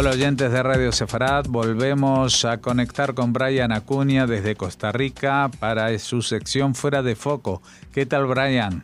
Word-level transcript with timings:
Hola 0.00 0.12
oyentes 0.12 0.50
de 0.50 0.62
Radio 0.62 0.92
Sefarad, 0.92 1.44
volvemos 1.50 2.46
a 2.46 2.56
conectar 2.62 3.12
con 3.12 3.34
Brian 3.34 3.70
Acuña 3.70 4.26
desde 4.26 4.56
Costa 4.56 4.92
Rica 4.92 5.50
para 5.60 5.98
su 5.98 6.22
sección 6.22 6.74
Fuera 6.74 7.02
de 7.02 7.14
Foco. 7.14 7.60
¿Qué 7.92 8.06
tal 8.06 8.24
Brian? 8.24 8.82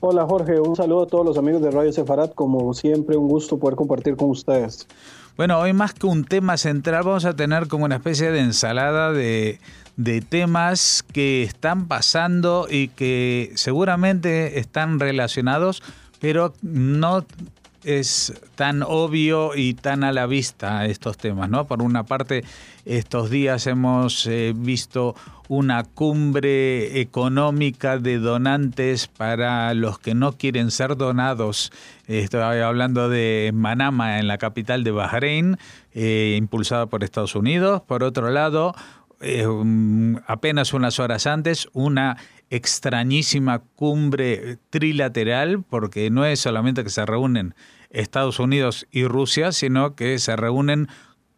Hola 0.00 0.26
Jorge, 0.26 0.60
un 0.60 0.76
saludo 0.76 1.04
a 1.04 1.06
todos 1.06 1.24
los 1.24 1.38
amigos 1.38 1.62
de 1.62 1.70
Radio 1.70 1.90
Sefarad, 1.90 2.32
como 2.32 2.74
siempre 2.74 3.16
un 3.16 3.28
gusto 3.28 3.58
poder 3.58 3.76
compartir 3.76 4.14
con 4.14 4.28
ustedes. 4.28 4.86
Bueno, 5.38 5.58
hoy 5.58 5.72
más 5.72 5.94
que 5.94 6.04
un 6.04 6.22
tema 6.22 6.58
central 6.58 7.02
vamos 7.02 7.24
a 7.24 7.34
tener 7.34 7.66
como 7.66 7.86
una 7.86 7.96
especie 7.96 8.30
de 8.30 8.40
ensalada 8.40 9.10
de, 9.10 9.58
de 9.96 10.20
temas 10.20 11.02
que 11.14 11.44
están 11.44 11.88
pasando 11.88 12.66
y 12.70 12.88
que 12.88 13.52
seguramente 13.54 14.58
están 14.58 15.00
relacionados, 15.00 15.82
pero 16.20 16.52
no 16.60 17.24
es 17.84 18.32
tan 18.54 18.82
obvio 18.82 19.56
y 19.56 19.74
tan 19.74 20.04
a 20.04 20.12
la 20.12 20.26
vista 20.26 20.86
estos 20.86 21.16
temas, 21.16 21.50
¿no? 21.50 21.66
Por 21.66 21.82
una 21.82 22.04
parte, 22.04 22.44
estos 22.84 23.30
días 23.30 23.66
hemos 23.66 24.26
eh, 24.26 24.52
visto 24.54 25.14
una 25.48 25.84
cumbre 25.84 27.00
económica 27.00 27.98
de 27.98 28.18
donantes 28.18 29.06
para 29.08 29.74
los 29.74 29.98
que 29.98 30.14
no 30.14 30.32
quieren 30.32 30.70
ser 30.70 30.96
donados. 30.96 31.72
Estoy 32.06 32.60
hablando 32.60 33.08
de 33.08 33.50
Manama, 33.54 34.18
en 34.18 34.28
la 34.28 34.38
capital 34.38 34.84
de 34.84 34.92
Bahrein, 34.92 35.58
eh, 35.92 36.36
impulsada 36.38 36.86
por 36.86 37.04
Estados 37.04 37.34
Unidos. 37.34 37.82
Por 37.82 38.02
otro 38.02 38.30
lado, 38.30 38.74
eh, 39.20 39.46
apenas 40.26 40.72
unas 40.72 40.98
horas 40.98 41.26
antes, 41.26 41.68
una 41.72 42.16
extrañísima 42.52 43.60
cumbre 43.76 44.58
trilateral, 44.68 45.62
porque 45.62 46.10
no 46.10 46.26
es 46.26 46.38
solamente 46.38 46.84
que 46.84 46.90
se 46.90 47.06
reúnen 47.06 47.54
Estados 47.88 48.38
Unidos 48.38 48.86
y 48.90 49.04
Rusia, 49.06 49.52
sino 49.52 49.96
que 49.96 50.18
se 50.18 50.36
reúnen 50.36 50.88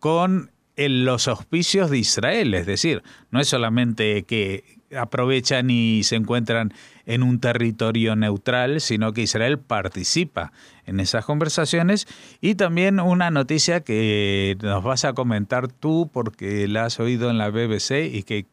con 0.00 0.50
los 0.77 1.28
auspicios 1.28 1.88
de 1.88 1.98
Israel, 1.98 2.53
es 2.55 2.66
decir, 2.66 3.05
no 3.30 3.38
es 3.38 3.47
solamente 3.47 4.25
que 4.25 4.64
aprovechan 4.97 5.70
y 5.70 6.03
se 6.03 6.16
encuentran 6.16 6.72
en 7.06 7.22
un 7.22 7.38
territorio 7.38 8.16
neutral, 8.16 8.81
sino 8.81 9.12
que 9.12 9.22
Israel 9.22 9.60
participa 9.60 10.53
en 10.84 10.98
esas 10.98 11.25
conversaciones. 11.25 12.06
Y 12.41 12.56
también 12.56 12.98
una 12.98 13.31
noticia 13.31 13.81
que 13.81 14.56
nos 14.62 14.83
vas 14.83 15.05
a 15.05 15.12
comentar 15.12 15.69
tú 15.69 16.10
porque 16.12 16.66
la 16.66 16.86
has 16.86 16.98
oído 16.98 17.31
en 17.31 17.38
la 17.38 17.50
BBC 17.50 18.12
y 18.12 18.25
que 18.25 18.47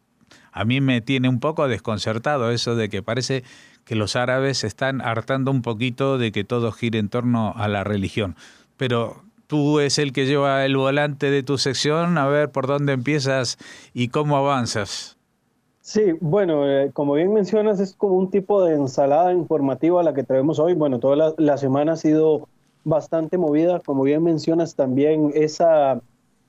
a 0.52 0.66
mí 0.66 0.81
me 0.81 1.02
tiene 1.02 1.30
un 1.30 1.39
poco 1.39 1.67
desconcertado 1.67 2.52
eso 2.52 2.75
de 2.75 2.89
que 2.89 3.03
parece 3.03 3.44
que 3.85 3.95
los 3.95 4.16
árabes 4.16 4.63
están 4.63 5.02
hartando 5.02 5.52
un 5.52 5.61
poquito 5.61 6.17
de 6.17 6.31
que 6.31 6.44
todo 6.44 6.71
gire 6.71 6.99
en 6.99 7.09
torno 7.09 7.53
a 7.55 7.67
la 7.67 7.83
religión. 7.83 8.35
Pero 8.77 9.23
tú 9.47 9.79
es 9.79 9.97
el 9.97 10.13
que 10.13 10.25
lleva 10.25 10.66
el 10.66 10.77
volante 10.77 11.29
de 11.31 11.44
tu 11.44 11.57
sección, 11.57 12.17
a 12.17 12.27
ver 12.27 12.52
por 12.52 12.67
dónde 12.67 12.94
empiezas 12.94 13.57
y 13.94 14.09
cómo 14.09 14.38
avanzas. 14.38 15.17
Sí, 15.81 16.13
bueno, 16.22 16.69
eh, 16.69 16.91
como 16.94 17.16
bien 17.16 17.33
mencionas, 17.33 17.79
es 17.79 17.94
como 17.94 18.16
un 18.16 18.29
tipo 18.29 18.63
de 18.63 18.75
ensalada 18.75 19.33
informativa 19.33 20.03
la 20.03 20.13
que 20.13 20.23
traemos 20.23 20.59
hoy. 20.59 20.73
Bueno, 20.73 20.99
toda 20.99 21.16
la, 21.16 21.33
la 21.38 21.57
semana 21.57 21.94
ha 21.94 21.97
sido 21.97 22.47
bastante 22.83 23.38
movida. 23.38 23.79
Como 23.79 24.03
bien 24.03 24.23
mencionas, 24.23 24.75
también 24.75 25.31
esa 25.33 25.99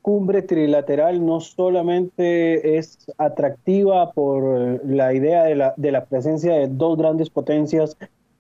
cumbre 0.03 0.43
trilateral 0.43 1.25
no 1.25 1.41
solamente 1.41 2.77
es 2.77 2.99
atractiva 3.17 4.13
por 4.13 4.85
la 4.85 5.15
idea 5.15 5.45
de 5.45 5.55
la, 5.55 5.75
de 5.77 5.93
la 5.93 6.05
presencia 6.05 6.55
de 6.55 6.67
dos 6.69 6.99
grandes 6.99 7.31
potencias 7.31 7.97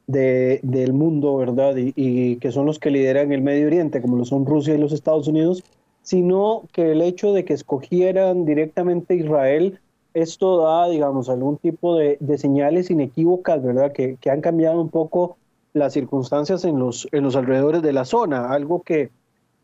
de, 0.08 0.58
del 0.62 0.92
mundo, 0.92 1.36
¿verdad? 1.36 1.76
Y, 1.76 1.92
y, 1.94 2.36
que 2.36 2.50
son 2.50 2.66
los 2.66 2.80
que 2.80 2.90
lideran 2.90 3.32
el 3.32 3.42
Medio 3.42 3.68
Oriente, 3.68 4.02
como 4.02 4.16
lo 4.16 4.24
son 4.24 4.44
Rusia 4.44 4.74
y 4.74 4.78
los 4.78 4.92
Estados 4.92 5.28
Unidos, 5.28 5.62
sino 6.02 6.64
que 6.72 6.92
el 6.92 7.00
hecho 7.00 7.32
de 7.32 7.44
que 7.44 7.54
escogieran 7.54 8.44
directamente 8.44 9.14
Israel, 9.14 9.78
esto 10.14 10.58
da, 10.58 10.88
digamos, 10.88 11.28
algún 11.28 11.56
tipo 11.58 11.96
de, 11.96 12.16
de 12.20 12.38
señales 12.38 12.90
inequívocas, 12.90 13.62
¿verdad? 13.62 13.92
Que, 13.92 14.16
que, 14.20 14.30
han 14.30 14.40
cambiado 14.40 14.80
un 14.80 14.90
poco 14.90 15.36
las 15.72 15.92
circunstancias 15.92 16.64
en 16.64 16.78
los, 16.78 17.08
en 17.12 17.22
los 17.22 17.36
alrededores 17.36 17.82
de 17.82 17.92
la 17.92 18.04
zona, 18.04 18.52
algo 18.52 18.82
que 18.82 19.10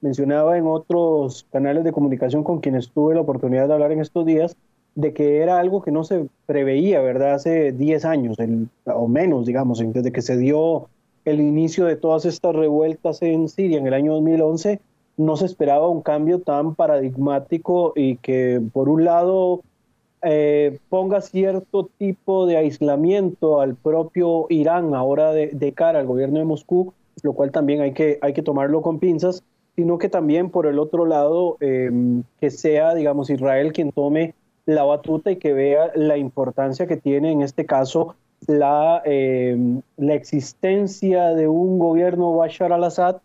mencionaba 0.01 0.57
en 0.57 0.67
otros 0.67 1.47
canales 1.51 1.85
de 1.85 1.93
comunicación 1.93 2.45
con 2.45 2.61
quienes 2.61 2.91
tuve 2.91 3.15
la 3.15 3.21
oportunidad 3.21 3.69
de 3.69 3.75
hablar 3.75 3.93
en 3.93 4.01
estos 4.01 4.25
días, 4.25 4.57
de 4.95 5.13
que 5.13 5.39
era 5.43 5.59
algo 5.59 5.83
que 5.83 5.91
no 5.91 6.05
se 6.05 6.27
preveía, 6.47 7.01
¿verdad? 7.01 7.35
Hace 7.35 7.73
10 7.73 8.05
años 8.05 8.39
el, 8.39 8.69
o 8.85 9.09
menos, 9.09 9.47
digamos, 9.47 9.79
desde 9.79 10.13
que 10.13 10.23
se 10.23 10.37
dio 10.37 10.89
el 11.25 11.41
inicio 11.41 11.85
de 11.85 11.97
todas 11.97 12.25
estas 12.25 12.55
revueltas 12.55 13.23
en 13.23 13.49
Siria 13.49 13.79
en 13.79 13.87
el 13.87 13.95
año 13.95 14.15
2011, 14.15 14.81
no 15.17 15.37
se 15.37 15.47
esperaba 15.47 15.89
un 15.89 16.01
cambio 16.01 16.41
tan 16.41 16.75
paradigmático 16.75 17.93
y 17.97 18.17
que 18.17 18.61
por 18.73 18.89
un 18.89 19.05
lado 19.05 19.61
eh, 20.23 20.79
ponga 20.89 21.21
cierto 21.21 21.91
tipo 21.99 22.47
de 22.47 22.57
aislamiento 22.57 23.61
al 23.61 23.75
propio 23.75 24.47
Irán 24.49 24.95
ahora 24.95 25.33
de, 25.33 25.49
de, 25.49 25.73
cara 25.73 26.01
al 26.01 26.07
gobierno 26.07 26.39
de 26.39 26.45
Moscú, 26.45 26.93
lo 27.23 27.33
cual 27.35 27.51
también 27.51 27.81
hay 27.81 27.93
que, 27.93 28.19
hay 28.21 28.33
que 28.33 28.43
tomarlo 28.43 28.83
con 28.83 28.99
pinzas, 28.99 29.43
sino 29.79 29.97
que 29.97 30.09
también 30.09 30.51
por 30.51 30.67
el 30.67 30.81
otro 30.81 31.07
lado 31.07 31.57
eh, 31.61 31.89
que 32.41 32.51
sea, 32.51 32.95
digamos, 32.95 33.31
Israel 33.31 33.73
quien 33.73 33.93
tome 33.93 34.35
la 34.67 34.83
batuta 34.83 35.31
y 35.31 35.37
que 35.37 35.53
vea 35.53 35.93
la 35.95 36.17
importancia 36.17 36.89
que 36.89 36.97
tiene 36.97 37.31
en 37.31 37.43
este 37.43 37.65
caso 37.65 38.17
la, 38.49 39.03
eh, 39.05 39.57
la 39.97 40.15
existencia 40.15 41.29
de 41.29 41.47
un 41.47 41.79
gobierno 41.79 42.35
Bashar 42.35 42.73
al-Assad 42.73 43.19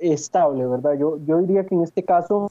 estable, 0.00 0.66
¿verdad? 0.66 0.94
Yo, 0.98 1.18
yo 1.24 1.38
diría 1.38 1.66
que 1.66 1.76
en 1.76 1.82
este 1.82 2.02
caso 2.02 2.50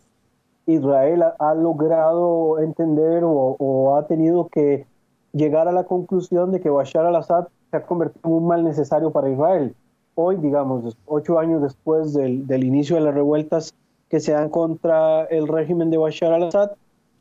Israel 0.66 1.22
ha, 1.22 1.36
ha 1.38 1.54
logrado 1.54 2.58
entender 2.60 3.26
o, 3.26 3.58
o, 3.60 3.98
ha 3.98 4.08
tenido 4.08 4.48
que 4.48 4.86
llegar 5.34 5.68
a 5.68 5.74
la 5.74 5.84
conclusión 5.84 6.54
de 6.54 6.62
que 6.62 6.70
Bashar 6.70 7.06
al-Assad 7.06 7.50
se 7.70 7.76
ha 7.76 7.86
convertido 7.86 8.30
en 8.30 8.32
un 8.32 8.48
mal 8.48 8.64
necesario 8.64 9.12
para 9.12 9.30
Israel 9.30 9.76
hoy, 10.22 10.38
digamos, 10.38 10.98
ocho 11.06 11.40
años 11.40 11.62
después 11.62 12.14
del, 12.14 12.64
inicio 12.64 12.96
de 12.96 13.02
las 13.02 13.14
revueltas 13.14 13.74
que 14.10 14.20
se 14.20 14.34
dan 14.34 14.50
contra 14.50 15.26
el 15.26 15.48
régimen 15.48 15.90
de 15.90 15.98
Bashar 15.98 16.34
al-Assad, 16.34 16.72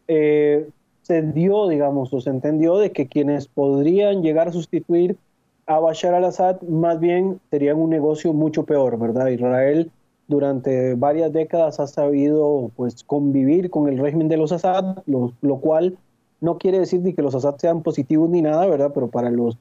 eh, 0.08 0.68
se 1.02 1.22
dio, 1.22 1.68
digamos, 1.68 2.12
o 2.12 2.20
se 2.20 2.30
entendió 2.30 2.78
de 2.78 2.92
que 2.92 3.06
quienes 3.06 3.48
podrían 3.48 4.22
llegar 4.22 4.48
a 4.48 4.52
sustituir 4.52 5.16
a 5.66 5.78
Bashar 5.78 6.14
al-Assad 6.14 6.60
más 6.62 6.98
bien 6.98 7.40
serían 7.50 7.78
un 7.78 7.90
negocio 7.90 8.32
mucho 8.32 8.64
peor, 8.64 8.98
¿verdad? 8.98 9.28
Israel 9.28 9.90
durante 10.30 10.94
varias 10.94 11.32
décadas 11.32 11.80
ha 11.80 11.86
sabido 11.88 12.70
pues 12.76 13.02
convivir 13.04 13.68
con 13.70 13.88
el 13.88 13.98
régimen 13.98 14.28
de 14.28 14.36
los 14.36 14.52
Assad, 14.52 14.98
lo, 15.06 15.56
cual 15.60 15.98
no 16.40 16.56
quiere 16.58 16.78
decir 16.78 17.00
ni 17.00 17.12
que 17.12 17.22
los 17.22 17.34
Assad 17.34 17.56
sean 17.56 17.82
positivos 17.82 18.30
ni 18.30 18.40
nada, 18.40 18.66
¿verdad? 18.66 18.92
Pero 18.94 19.08
para 19.08 19.30
los 19.30 19.58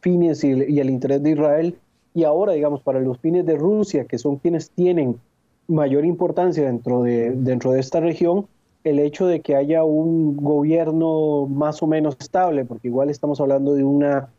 fines 0.00 0.44
y 0.44 0.78
el 0.78 0.90
interés 0.90 1.22
de 1.22 1.30
Israel 1.30 1.76
y 2.14 2.24
ahora, 2.24 2.52
digamos, 2.52 2.82
para 2.82 3.00
los 3.00 3.18
fines 3.18 3.46
de 3.46 3.56
Rusia, 3.56 4.04
que 4.04 4.18
son 4.18 4.36
quienes 4.36 4.70
tienen 4.70 5.18
mayor 5.68 6.04
importancia 6.04 6.64
dentro 6.64 7.02
de, 7.02 7.30
dentro 7.30 7.72
de 7.72 7.80
esta 7.80 8.00
región, 8.00 8.46
el 8.84 8.98
hecho 8.98 9.26
de 9.26 9.40
que 9.40 9.56
haya 9.56 9.84
un 9.84 10.36
gobierno 10.36 11.46
más 11.46 11.82
o 11.82 11.86
menos 11.86 12.16
estable, 12.18 12.64
porque 12.64 12.88
igual 12.88 13.10
estamos 13.10 13.40
hablando 13.40 13.74
de 13.74 13.84
una 13.84 14.30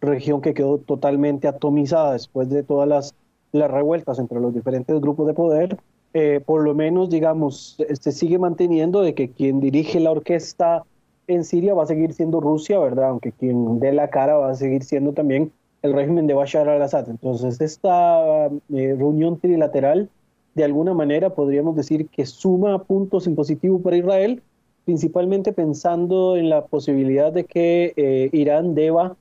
región 0.00 0.40
que 0.40 0.54
quedó 0.54 0.78
totalmente 0.78 1.48
atomizada 1.48 2.12
después 2.12 2.48
de 2.48 2.62
todas 2.62 2.88
las, 2.88 3.14
las 3.52 3.70
revueltas 3.70 4.18
entre 4.18 4.40
los 4.40 4.54
diferentes 4.54 5.00
grupos 5.00 5.26
de 5.26 5.34
poder, 5.34 5.78
eh, 6.14 6.40
por 6.44 6.62
lo 6.62 6.74
menos, 6.74 7.10
digamos, 7.10 7.76
se 8.00 8.12
sigue 8.12 8.38
manteniendo 8.38 9.02
de 9.02 9.14
que 9.14 9.30
quien 9.30 9.60
dirige 9.60 10.00
la 10.00 10.12
orquesta 10.12 10.84
en 11.26 11.44
Siria 11.44 11.74
va 11.74 11.82
a 11.82 11.86
seguir 11.86 12.14
siendo 12.14 12.40
Rusia, 12.40 12.78
¿verdad? 12.78 13.10
Aunque 13.10 13.32
quien 13.32 13.78
dé 13.80 13.92
la 13.92 14.08
cara 14.08 14.38
va 14.38 14.50
a 14.50 14.54
seguir 14.54 14.82
siendo 14.84 15.12
también 15.12 15.52
el 15.82 15.92
régimen 15.92 16.26
de 16.26 16.34
Bashar 16.34 16.68
al-Assad. 16.68 17.08
Entonces, 17.08 17.60
esta 17.60 18.46
eh, 18.46 18.94
reunión 18.98 19.38
trilateral, 19.38 20.08
de 20.54 20.64
alguna 20.64 20.94
manera, 20.94 21.30
podríamos 21.30 21.76
decir 21.76 22.08
que 22.08 22.26
suma 22.26 22.82
puntos 22.82 23.26
en 23.26 23.36
para 23.36 23.96
Israel, 23.96 24.42
principalmente 24.84 25.52
pensando 25.52 26.36
en 26.36 26.48
la 26.48 26.66
posibilidad 26.66 27.32
de 27.32 27.44
que 27.44 27.92
eh, 27.96 28.30
Irán 28.32 28.74
deba 28.74 29.16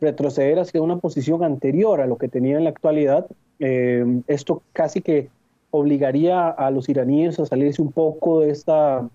retroceder 0.00 0.58
hacia 0.58 0.80
una 0.82 0.98
posición 0.98 1.44
anterior 1.44 2.00
a 2.00 2.06
lo 2.06 2.16
que 2.16 2.28
tenía 2.28 2.56
en 2.56 2.64
la 2.64 2.70
actualidad. 2.70 3.26
Eh, 3.58 4.22
esto 4.26 4.62
casi 4.72 5.02
que 5.02 5.28
obligaría 5.70 6.48
a 6.48 6.70
los 6.70 6.88
iraníes 6.88 7.38
a 7.38 7.46
salirse 7.46 7.82
un 7.82 7.92
poco 7.92 8.40
de, 8.40 8.50
esta, 8.50 9.08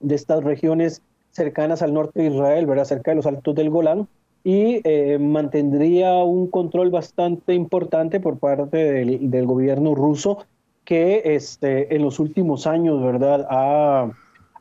de 0.00 0.14
estas 0.14 0.44
regiones 0.44 1.02
cercanas 1.30 1.82
al 1.82 1.94
norte 1.94 2.20
de 2.20 2.28
Israel, 2.28 2.66
¿verdad? 2.66 2.84
cerca 2.84 3.10
de 3.10 3.16
los 3.16 3.26
altos 3.26 3.54
del 3.54 3.70
Golán, 3.70 4.06
y 4.44 4.80
eh, 4.84 5.18
mantendría 5.18 6.14
un 6.24 6.48
control 6.48 6.90
bastante 6.90 7.54
importante 7.54 8.20
por 8.20 8.38
parte 8.38 8.76
del, 8.76 9.46
gobierno 9.46 9.94
ruso 9.94 10.38
que 10.84 11.22
este, 11.24 11.94
en 11.94 12.02
los 12.02 12.18
últimos 12.18 12.66
años, 12.66 13.02
¿verdad?, 13.02 13.46
ha, 13.50 14.10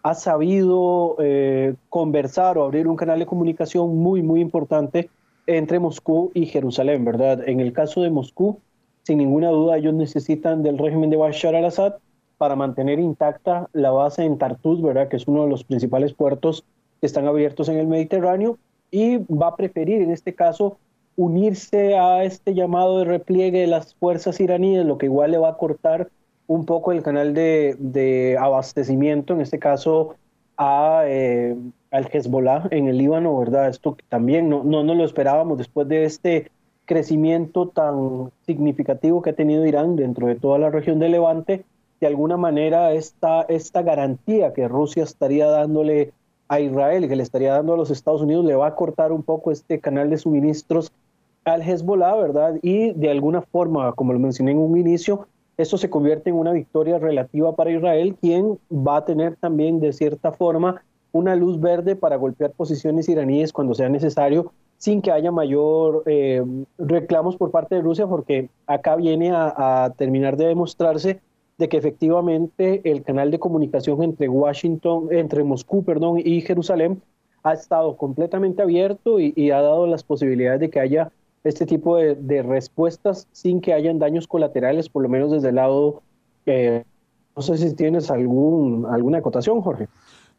ha 0.04 0.14
sabido 0.14 1.16
eh, 1.20 1.76
conversar 1.90 2.58
o 2.58 2.64
abrir 2.64 2.88
un 2.88 2.96
canal 2.96 3.20
de 3.20 3.26
comunicación 3.26 3.98
muy, 3.98 4.22
muy 4.22 4.42
importante 4.42 5.10
entre 5.46 5.80
Moscú 5.80 6.32
y 6.34 6.46
Jerusalén, 6.46 7.06
¿verdad? 7.06 7.48
En 7.48 7.62
el 7.62 7.72
caso 7.72 8.02
de 8.02 8.10
Moscú, 8.10 8.60
sin 9.04 9.20
ninguna 9.20 9.50
duda, 9.50 9.78
ellos 9.78 9.94
necesitan 9.94 10.64
del 10.64 10.78
régimen 10.78 11.10
de 11.10 11.16
Bashar 11.16 11.56
al-Assad 11.56 11.94
para 12.38 12.56
mantener 12.56 13.00
intacta 13.00 13.70
la 13.74 13.92
base 13.92 14.24
en 14.24 14.38
Tartus, 14.38 14.82
¿verdad? 14.82 15.08
que 15.08 15.16
es 15.16 15.28
uno 15.28 15.44
de 15.44 15.50
los 15.50 15.64
principales 15.64 16.14
puertos 16.14 16.66
que 17.00 17.08
están 17.08 17.28
abiertos 17.28 17.70
en 17.70 17.78
el 17.78 17.88
Mediterráneo, 17.88 18.58
y 18.92 19.18
va 19.18 19.48
a 19.50 19.56
preferir 19.56 20.02
en 20.02 20.12
este 20.12 20.34
caso 20.34 20.78
unirse 21.16 21.98
a 21.98 22.24
este 22.24 22.54
llamado 22.54 23.00
de 23.00 23.06
repliegue 23.06 23.62
de 23.62 23.68
las 23.68 23.96
fuerzas 23.96 24.40
iraníes, 24.40 24.86
lo 24.86 24.98
que 24.98 25.08
igual 25.08 25.32
le 25.32 25.38
va 25.40 25.50
a 25.50 25.58
cortar 25.58 26.10
un 26.46 26.66
poco 26.66 26.92
el 26.92 27.04
canal 27.04 27.34
de, 27.34 28.38
abastecimiento, 28.40 29.34
en 29.34 29.42
este 29.42 29.60
caso 29.60 30.16
a, 30.58 31.04
eh, 31.06 31.56
al 31.92 32.10
Hezbollah 32.12 32.68
en 32.72 32.88
el 32.88 32.98
Líbano, 32.98 33.38
¿verdad? 33.38 33.68
Esto 33.68 33.98
también 34.10 34.48
no, 34.48 34.64
no, 34.64 34.84
no 34.84 34.94
lo 34.94 35.04
esperábamos 35.04 35.58
después 35.58 35.88
de 35.88 36.06
este 36.06 36.52
crecimiento 36.86 37.68
tan 37.68 38.32
significativo 38.46 39.22
que 39.22 39.32
ha 39.32 39.36
tenido 39.36 39.66
Irán 39.66 39.96
dentro 39.98 40.28
de 40.28 40.36
toda 40.36 40.58
la 40.58 40.70
región 40.70 41.00
de 41.00 41.10
Levante, 41.10 41.66
de 42.00 42.08
alguna 42.08 42.38
manera 42.38 42.94
esta, 42.94 43.42
esta 43.42 43.82
garantía 43.82 44.54
que 44.54 44.68
Rusia 44.68 45.04
estaría 45.04 45.48
dándole 45.48 46.14
a 46.48 46.60
Israel 46.60 47.08
que 47.08 47.16
le 47.16 47.24
estaría 47.24 47.54
dando 47.54 47.74
a 47.74 47.78
los 47.78 47.92
Estados 47.92 48.22
Unidos 48.22 48.46
le 48.46 48.56
va 48.56 48.68
a 48.68 48.76
cortar 48.76 49.12
un 49.12 49.24
poco 49.24 49.52
este 49.52 49.80
canal 49.80 50.10
de 50.10 50.18
suministros 50.18 50.92
al 51.46 51.62
Hezbollah, 51.62 52.16
¿verdad? 52.16 52.56
Y 52.62 52.92
de 52.92 53.10
alguna 53.10 53.42
forma, 53.42 53.94
como 53.94 54.14
lo 54.14 54.20
mencioné 54.20 54.52
en 54.52 54.58
un 54.58 54.78
inicio, 54.78 55.28
esto 55.58 55.78
se 55.78 55.90
convierte 55.90 56.30
en 56.30 56.36
una 56.36 56.52
victoria 56.52 57.00
relativa 57.00 57.56
para 57.56 57.72
Israel, 57.72 58.16
quien 58.22 58.60
va 58.72 58.98
a 58.98 59.06
tener 59.06 59.36
también 59.38 59.80
de 59.80 59.92
cierta 59.94 60.32
forma 60.32 60.84
una 61.12 61.36
luz 61.36 61.60
verde 61.60 61.96
para 61.96 62.16
golpear 62.16 62.52
posiciones 62.52 63.10
iraníes 63.10 63.52
cuando 63.54 63.74
sea 63.74 63.90
necesario, 63.90 64.52
sin 64.78 65.02
que 65.02 65.12
haya 65.12 65.32
mayor 65.32 66.04
eh, 66.06 66.44
reclamos 66.78 67.36
por 67.38 67.50
parte 67.50 67.76
de 67.76 67.82
Rusia, 67.82 68.06
porque 68.06 68.50
acá 68.68 68.96
viene 68.96 69.32
a, 69.34 69.92
terminar 69.98 70.38
de 70.38 70.48
demostrarse 70.48 71.20
de 71.58 71.70
que 71.70 71.78
efectivamente 71.78 72.82
el 72.84 73.04
canal 73.04 73.32
de 73.32 73.40
comunicación 73.40 74.04
entre 74.04 74.30
Washington, 74.30 75.08
entre 75.12 75.44
Moscú, 75.44 75.84
perdón, 75.84 76.22
y 76.24 76.42
Jerusalén 76.42 77.02
ha 77.44 77.54
estado 77.54 77.98
completamente 77.98 78.62
abierto 78.62 79.20
y, 79.20 79.52
ha 79.52 79.62
dado 79.62 79.88
las 79.88 80.04
posibilidades 80.04 80.60
de 80.60 80.70
que 80.70 80.80
haya 80.80 81.12
este 81.44 81.66
tipo 81.66 81.98
de, 81.98 82.44
respuestas 82.44 83.28
sin 83.32 83.62
que 83.62 83.74
hayan 83.74 84.00
daños 84.00 84.28
colaterales, 84.28 84.90
por 84.90 85.02
lo 85.04 85.10
menos 85.10 85.32
desde 85.32 85.50
el 85.50 85.56
lado. 85.56 86.02
Eh, 86.46 86.84
no 87.36 87.42
sé 87.42 87.58
si 87.58 87.76
tienes 87.76 88.12
algún, 88.12 88.86
alguna 88.92 89.20
acotación, 89.20 89.62
Jorge. 89.62 89.88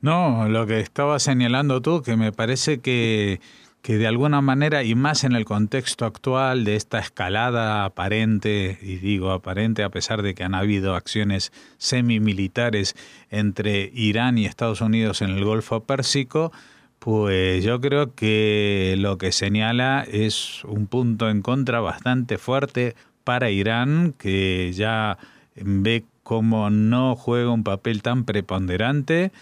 No, 0.00 0.48
lo 0.48 0.66
que 0.66 0.80
estaba 0.80 1.18
señalando 1.18 1.80
tú, 1.80 2.02
que 2.02 2.16
me 2.16 2.32
parece 2.32 2.80
que 2.80 3.40
que 3.82 3.96
de 3.96 4.06
alguna 4.06 4.40
manera, 4.40 4.82
y 4.82 4.94
más 4.94 5.24
en 5.24 5.32
el 5.32 5.44
contexto 5.44 6.04
actual 6.04 6.64
de 6.64 6.76
esta 6.76 6.98
escalada 6.98 7.84
aparente, 7.84 8.78
y 8.82 8.96
digo 8.96 9.30
aparente 9.30 9.82
a 9.82 9.90
pesar 9.90 10.22
de 10.22 10.34
que 10.34 10.44
han 10.44 10.54
habido 10.54 10.94
acciones 10.94 11.52
semimilitares 11.78 12.96
entre 13.30 13.90
Irán 13.94 14.36
y 14.38 14.46
Estados 14.46 14.80
Unidos 14.80 15.22
en 15.22 15.30
el 15.30 15.44
Golfo 15.44 15.84
Pérsico, 15.84 16.52
pues 16.98 17.62
yo 17.62 17.80
creo 17.80 18.14
que 18.14 18.96
lo 18.98 19.18
que 19.18 19.32
señala 19.32 20.04
es 20.10 20.64
un 20.64 20.86
punto 20.86 21.30
en 21.30 21.42
contra 21.42 21.80
bastante 21.80 22.38
fuerte 22.38 22.96
para 23.22 23.50
Irán, 23.50 24.14
que 24.18 24.72
ya 24.72 25.18
ve 25.54 26.04
cómo 26.22 26.70
no 26.70 27.14
juega 27.14 27.50
un 27.50 27.64
papel 27.64 28.02
tan 28.02 28.24
preponderante 28.24 29.32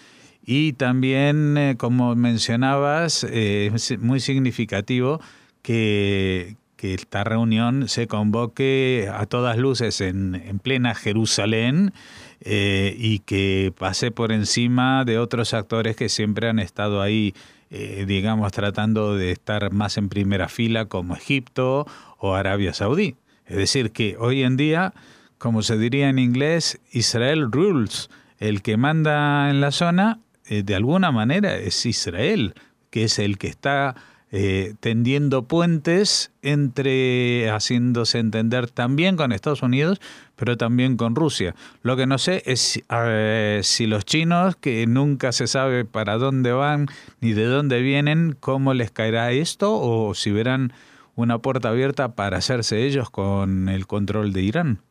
y 0.49 0.71
también, 0.71 1.57
eh, 1.57 1.75
como 1.77 2.15
mencionabas, 2.15 3.25
eh, 3.25 3.69
es 3.75 3.99
muy 3.99 4.21
significativo 4.21 5.19
que, 5.61 6.55
esta 6.79 7.25
reunión 7.25 7.89
se 7.89 8.07
convoque 8.07 9.09
a 9.11 9.25
todas 9.25 9.57
luces 9.57 9.99
en, 9.99 10.61
plena 10.63 10.95
Jerusalén 10.95 11.91
eh, 12.39 12.95
y 12.97 13.19
que 13.19 13.73
pase 13.77 14.11
por 14.11 14.31
encima 14.31 15.03
de 15.03 15.19
otros 15.19 15.53
actores 15.53 15.97
que 15.97 16.07
siempre 16.07 16.47
han 16.47 16.59
estado 16.59 17.01
ahí, 17.01 17.33
digamos, 17.69 18.53
tratando 18.53 19.17
de 19.17 19.31
estar 19.31 19.73
más 19.73 19.97
en 19.97 20.07
primera 20.07 20.47
fila 20.47 20.85
como 20.85 21.15
Egipto 21.15 21.85
o 22.19 22.35
Arabia 22.35 22.73
Saudí. 22.73 23.15
Es 23.47 23.57
decir, 23.57 23.91
que 23.91 24.15
hoy 24.17 24.43
en 24.43 24.55
día, 24.55 24.93
como 25.39 25.63
se 25.63 25.77
diría 25.77 26.07
en 26.07 26.19
inglés, 26.19 26.79
Israel 26.93 27.51
rules. 27.51 28.09
El 28.37 28.61
que 28.61 28.77
manda 28.77 29.49
en 29.49 29.61
la 29.61 29.71
zona 29.71 30.19
eh, 30.47 30.63
de 30.63 30.75
alguna 30.75 31.11
manera 31.11 31.55
es 31.55 31.85
Israel, 31.85 32.53
que 32.89 33.03
es 33.03 33.19
el 33.19 33.37
que 33.37 33.47
está 33.47 33.95
eh, 34.29 34.73
tendiendo 34.81 35.43
puentes 35.43 36.31
entre, 36.41 37.49
haciéndose 37.49 38.19
entender 38.19 38.69
también 38.69 39.15
con 39.15 39.31
Estados 39.31 39.61
Unidos, 39.61 40.01
pero 40.35 40.57
también 40.57 40.97
con 40.97 41.15
Rusia. 41.15 41.55
Lo 41.81 41.95
que 41.95 42.07
no 42.07 42.17
sé 42.17 42.43
es 42.45 42.83
eh, 42.89 43.61
si 43.63 43.87
los 43.87 44.03
chinos, 44.03 44.57
que 44.57 44.85
nunca 44.85 45.31
se 45.31 45.47
sabe 45.47 45.85
para 45.85 46.17
dónde 46.17 46.51
van 46.51 46.87
ni 47.21 47.31
de 47.31 47.45
dónde 47.45 47.81
vienen, 47.81 48.35
cómo 48.37 48.73
les 48.73 48.91
caerá 48.91 49.31
esto, 49.31 49.79
o 49.79 50.13
si 50.13 50.31
verán 50.31 50.73
una 51.15 51.39
puerta 51.39 51.69
abierta 51.69 52.13
para 52.15 52.37
hacerse 52.37 52.85
ellos 52.85 53.09
con 53.09 53.69
el 53.69 53.87
control 53.87 54.33
de 54.33 54.41
Irán. 54.41 54.81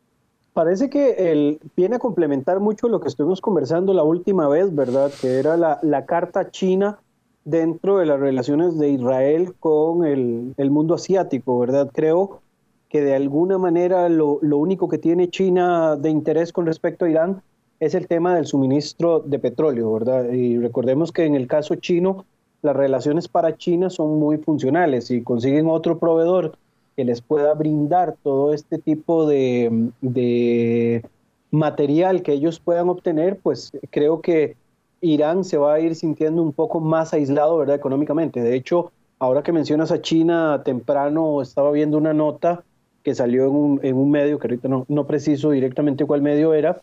Parece 0.56 0.88
que 0.88 1.32
él 1.32 1.60
viene 1.76 1.96
a 1.96 1.98
complementar 1.98 2.60
mucho 2.60 2.88
lo 2.88 2.98
que 2.98 3.08
estuvimos 3.08 3.42
conversando 3.42 3.92
la 3.92 4.04
última 4.04 4.48
vez, 4.48 4.74
¿verdad? 4.74 5.12
Que 5.20 5.38
era 5.38 5.54
la, 5.58 6.06
carta 6.06 6.50
china 6.50 6.98
dentro 7.44 7.98
de 7.98 8.06
las 8.06 8.18
relaciones 8.18 8.78
de 8.78 8.88
Israel 8.88 9.52
con 9.60 10.06
el, 10.06 10.54
mundo 10.70 10.94
asiático, 10.94 11.58
¿verdad? 11.58 11.90
Creo 11.92 12.40
que 12.88 13.02
de 13.02 13.14
alguna 13.14 13.58
manera 13.58 14.08
lo, 14.08 14.38
único 14.40 14.88
que 14.88 14.96
tiene 14.96 15.28
China 15.28 15.94
de 15.94 16.08
interés 16.08 16.54
con 16.54 16.64
respecto 16.64 17.04
a 17.04 17.10
Irán 17.10 17.42
es 17.78 17.94
el 17.94 18.06
tema 18.06 18.34
del 18.34 18.46
suministro 18.46 19.20
de 19.20 19.38
petróleo, 19.38 19.92
¿verdad? 19.92 20.30
Y 20.32 20.56
recordemos 20.56 21.12
que 21.12 21.26
en 21.26 21.34
el 21.34 21.48
caso 21.48 21.74
chino, 21.74 22.24
las 22.62 22.74
relaciones 22.74 23.28
para 23.28 23.58
China 23.58 23.90
son 23.90 24.18
muy 24.18 24.38
funcionales. 24.38 25.08
Si 25.08 25.22
consiguen 25.22 25.68
otro 25.68 25.98
proveedor 25.98 26.56
que 26.96 27.04
les 27.04 27.20
pueda 27.20 27.52
brindar 27.54 28.16
todo 28.22 28.54
este 28.54 28.78
tipo 28.78 29.26
de, 29.26 31.02
material 31.50 32.22
que 32.22 32.32
ellos 32.32 32.58
puedan 32.58 32.88
obtener, 32.88 33.38
pues 33.38 33.72
creo 33.90 34.20
que 34.20 34.56
Irán 35.00 35.44
se 35.44 35.58
va 35.58 35.74
a 35.74 35.80
ir 35.80 35.94
sintiendo 35.94 36.42
un 36.42 36.52
poco 36.52 36.80
más 36.80 37.12
aislado, 37.12 37.58
¿verdad? 37.58 37.76
Económicamente. 37.76 38.40
De 38.40 38.56
hecho, 38.56 38.92
ahora 39.18 39.42
que 39.42 39.52
mencionas 39.52 39.92
a 39.92 40.00
China, 40.00 40.62
temprano 40.64 41.40
estaba 41.42 41.70
viendo 41.70 41.98
una 41.98 42.12
nota 42.14 42.64
que 43.02 43.14
salió 43.14 43.78
en 43.82 43.96
un, 43.96 44.10
medio, 44.10 44.38
que 44.38 44.48
ahorita 44.48 44.68
no, 44.68 44.84
no 44.88 45.06
preciso 45.06 45.50
directamente 45.50 46.04
cuál 46.06 46.22
medio 46.22 46.54
era, 46.54 46.80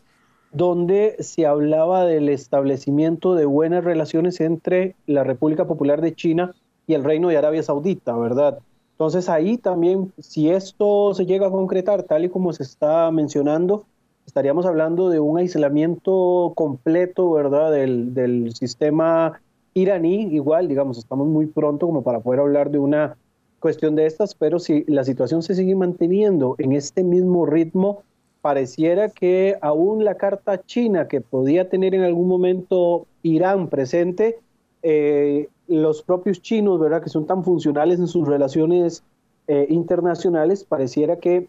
donde 0.52 1.16
se 1.18 1.44
hablaba 1.44 2.06
del 2.06 2.28
establecimiento 2.28 3.34
de 3.34 3.44
buenas 3.44 3.84
relaciones 3.84 4.40
entre 4.40 4.94
la 5.06 5.24
República 5.24 5.66
Popular 5.66 6.00
de 6.00 6.14
China 6.14 6.54
y 6.86 6.94
el 6.94 7.04
Reino 7.04 7.28
de 7.28 7.36
Arabia 7.36 7.62
Saudita, 7.62 8.16
¿verdad? 8.16 8.60
Entonces 9.04 9.28
ahí 9.28 9.58
también, 9.58 10.14
si 10.18 10.48
esto 10.48 11.12
se 11.12 11.26
llega 11.26 11.48
a 11.48 11.50
concretar 11.50 12.04
tal 12.04 12.24
y 12.24 12.30
como 12.30 12.54
se 12.54 12.62
está 12.62 13.10
mencionando, 13.10 13.84
estaríamos 14.26 14.64
hablando 14.64 15.10
de 15.10 15.20
un 15.20 15.36
aislamiento 15.36 16.54
completo, 16.56 17.30
¿verdad?, 17.32 17.70
del, 17.70 18.14
del 18.14 18.54
sistema 18.54 19.38
iraní. 19.74 20.34
Igual, 20.34 20.68
digamos, 20.68 20.96
estamos 20.96 21.26
muy 21.26 21.44
pronto 21.44 21.84
como 21.84 22.02
para 22.02 22.20
poder 22.20 22.40
hablar 22.40 22.70
de 22.70 22.78
una 22.78 23.18
cuestión 23.60 23.94
de 23.94 24.06
estas, 24.06 24.34
pero 24.34 24.58
si 24.58 24.84
la 24.86 25.04
situación 25.04 25.42
se 25.42 25.54
sigue 25.54 25.74
manteniendo 25.74 26.54
en 26.56 26.72
este 26.72 27.04
mismo 27.04 27.44
ritmo, 27.44 28.04
pareciera 28.40 29.10
que 29.10 29.58
aún 29.60 30.02
la 30.02 30.14
carta 30.14 30.62
china 30.64 31.08
que 31.08 31.20
podía 31.20 31.68
tener 31.68 31.94
en 31.94 32.04
algún 32.04 32.26
momento 32.26 33.06
Irán 33.22 33.68
presente, 33.68 34.38
eh, 34.82 35.48
los 35.66 36.02
propios 36.02 36.42
chinos, 36.42 36.78
¿verdad? 36.78 37.02
Que 37.02 37.10
son 37.10 37.26
tan 37.26 37.44
funcionales 37.44 37.98
en 37.98 38.06
sus 38.06 38.26
relaciones 38.26 39.02
eh, 39.46 39.66
internacionales, 39.70 40.64
pareciera 40.64 41.16
que 41.16 41.48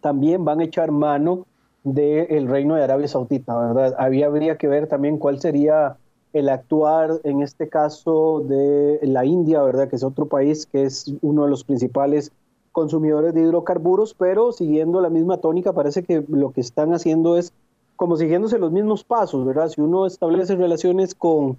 también 0.00 0.44
van 0.44 0.60
a 0.60 0.64
echar 0.64 0.90
mano 0.90 1.46
del 1.84 2.48
reino 2.48 2.74
de 2.74 2.84
Arabia 2.84 3.08
Saudita, 3.08 3.56
¿verdad? 3.56 3.94
Habría 3.98 4.56
que 4.58 4.68
ver 4.68 4.86
también 4.88 5.18
cuál 5.18 5.40
sería 5.40 5.96
el 6.32 6.48
actuar 6.48 7.20
en 7.24 7.42
este 7.42 7.68
caso 7.68 8.44
de 8.46 8.98
la 9.02 9.24
India, 9.24 9.62
¿verdad? 9.62 9.88
Que 9.88 9.96
es 9.96 10.04
otro 10.04 10.26
país 10.26 10.66
que 10.66 10.84
es 10.84 11.12
uno 11.22 11.44
de 11.44 11.50
los 11.50 11.64
principales 11.64 12.32
consumidores 12.72 13.34
de 13.34 13.40
hidrocarburos, 13.40 14.14
pero 14.14 14.52
siguiendo 14.52 15.00
la 15.00 15.10
misma 15.10 15.38
tónica, 15.38 15.72
parece 15.72 16.02
que 16.02 16.24
lo 16.28 16.52
que 16.52 16.60
están 16.60 16.92
haciendo 16.92 17.36
es 17.36 17.52
como 17.96 18.16
siguiéndose 18.16 18.58
los 18.58 18.70
mismos 18.70 19.02
pasos, 19.02 19.44
¿verdad? 19.44 19.68
Si 19.68 19.80
uno 19.80 20.06
establece 20.06 20.54
relaciones 20.54 21.14
con 21.14 21.58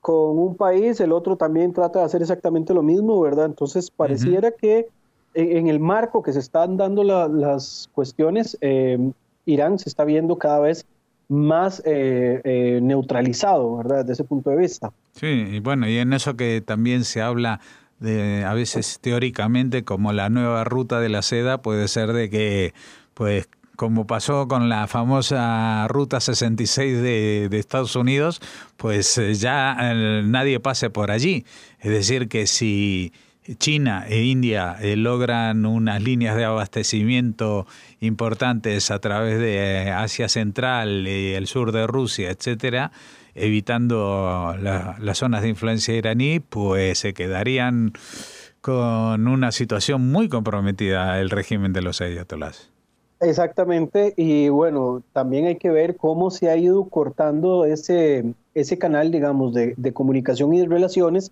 con 0.00 0.38
un 0.38 0.56
país, 0.56 1.00
el 1.00 1.12
otro 1.12 1.36
también 1.36 1.72
trata 1.72 2.00
de 2.00 2.04
hacer 2.06 2.22
exactamente 2.22 2.72
lo 2.74 2.82
mismo, 2.82 3.20
¿verdad? 3.20 3.46
Entonces 3.46 3.90
pareciera 3.90 4.50
que 4.50 4.88
en, 5.34 5.68
el 5.68 5.78
marco 5.78 6.22
que 6.22 6.32
se 6.32 6.38
están 6.38 6.76
dando 6.76 7.04
las 7.04 7.88
cuestiones, 7.92 8.56
eh, 8.60 8.98
Irán 9.46 9.78
se 9.78 9.88
está 9.88 10.04
viendo 10.04 10.38
cada 10.38 10.60
vez 10.60 10.86
más 11.28 11.80
eh, 11.84 12.40
eh, 12.42 12.80
neutralizado, 12.82 13.76
¿verdad? 13.76 13.98
Desde 13.98 14.14
ese 14.14 14.24
punto 14.24 14.50
de 14.50 14.56
vista. 14.56 14.92
Sí, 15.12 15.26
y 15.26 15.60
bueno, 15.60 15.88
y 15.88 15.98
en 15.98 16.12
eso 16.12 16.36
que 16.36 16.60
también 16.60 17.04
se 17.04 17.22
habla 17.22 17.60
de, 18.00 18.44
a 18.44 18.54
veces 18.54 18.98
teóricamente 19.00 19.84
como 19.84 20.12
la 20.12 20.28
nueva 20.28 20.64
ruta 20.64 20.98
de 20.98 21.08
la 21.08 21.22
seda 21.22 21.62
puede 21.62 21.86
ser 21.86 22.12
de 22.12 22.30
que, 22.30 22.74
pues, 23.14 23.48
como 23.80 24.06
pasó 24.06 24.46
con 24.46 24.68
la 24.68 24.86
famosa 24.88 25.88
Ruta 25.88 26.20
66 26.20 27.00
de, 27.00 27.48
de 27.48 27.58
Estados 27.58 27.96
Unidos, 27.96 28.42
pues 28.76 29.16
eh, 29.16 29.32
ya 29.32 29.74
eh, 29.80 30.20
nadie 30.22 30.60
pase 30.60 30.90
por 30.90 31.10
allí. 31.10 31.46
Es 31.78 31.90
decir, 31.90 32.28
que 32.28 32.46
si 32.46 33.14
China 33.58 34.04
e 34.06 34.24
India 34.24 34.76
eh, 34.82 34.96
logran 34.96 35.64
unas 35.64 36.02
líneas 36.02 36.36
de 36.36 36.44
abastecimiento 36.44 37.66
importantes 38.00 38.90
a 38.90 38.98
través 38.98 39.38
de 39.38 39.90
Asia 39.90 40.28
Central 40.28 41.08
y 41.08 41.32
el 41.32 41.46
sur 41.46 41.72
de 41.72 41.86
Rusia, 41.86 42.30
etcétera, 42.30 42.92
evitando 43.34 44.54
las 44.60 45.16
zonas 45.16 45.40
de 45.40 45.48
influencia 45.48 45.94
iraní, 45.94 46.40
pues 46.40 46.98
se 46.98 47.14
quedarían 47.14 47.94
con 48.60 49.26
una 49.26 49.52
situación 49.52 50.10
muy 50.10 50.28
comprometida 50.28 51.18
el 51.18 51.30
régimen 51.30 51.72
de 51.72 51.80
los 51.80 52.02
ayatolás. 52.02 52.69
Exactamente, 53.22 54.14
y 54.16 54.48
bueno, 54.48 55.02
también 55.12 55.44
hay 55.44 55.56
que 55.56 55.70
ver 55.70 55.96
cómo 55.98 56.30
se 56.30 56.48
ha 56.48 56.56
ido 56.56 56.84
cortando 56.88 57.66
ese, 57.66 58.34
ese 58.54 58.78
canal, 58.78 59.10
digamos, 59.10 59.52
de, 59.52 59.74
de 59.76 59.92
comunicación 59.92 60.54
y 60.54 60.60
de 60.60 60.66
relaciones, 60.66 61.30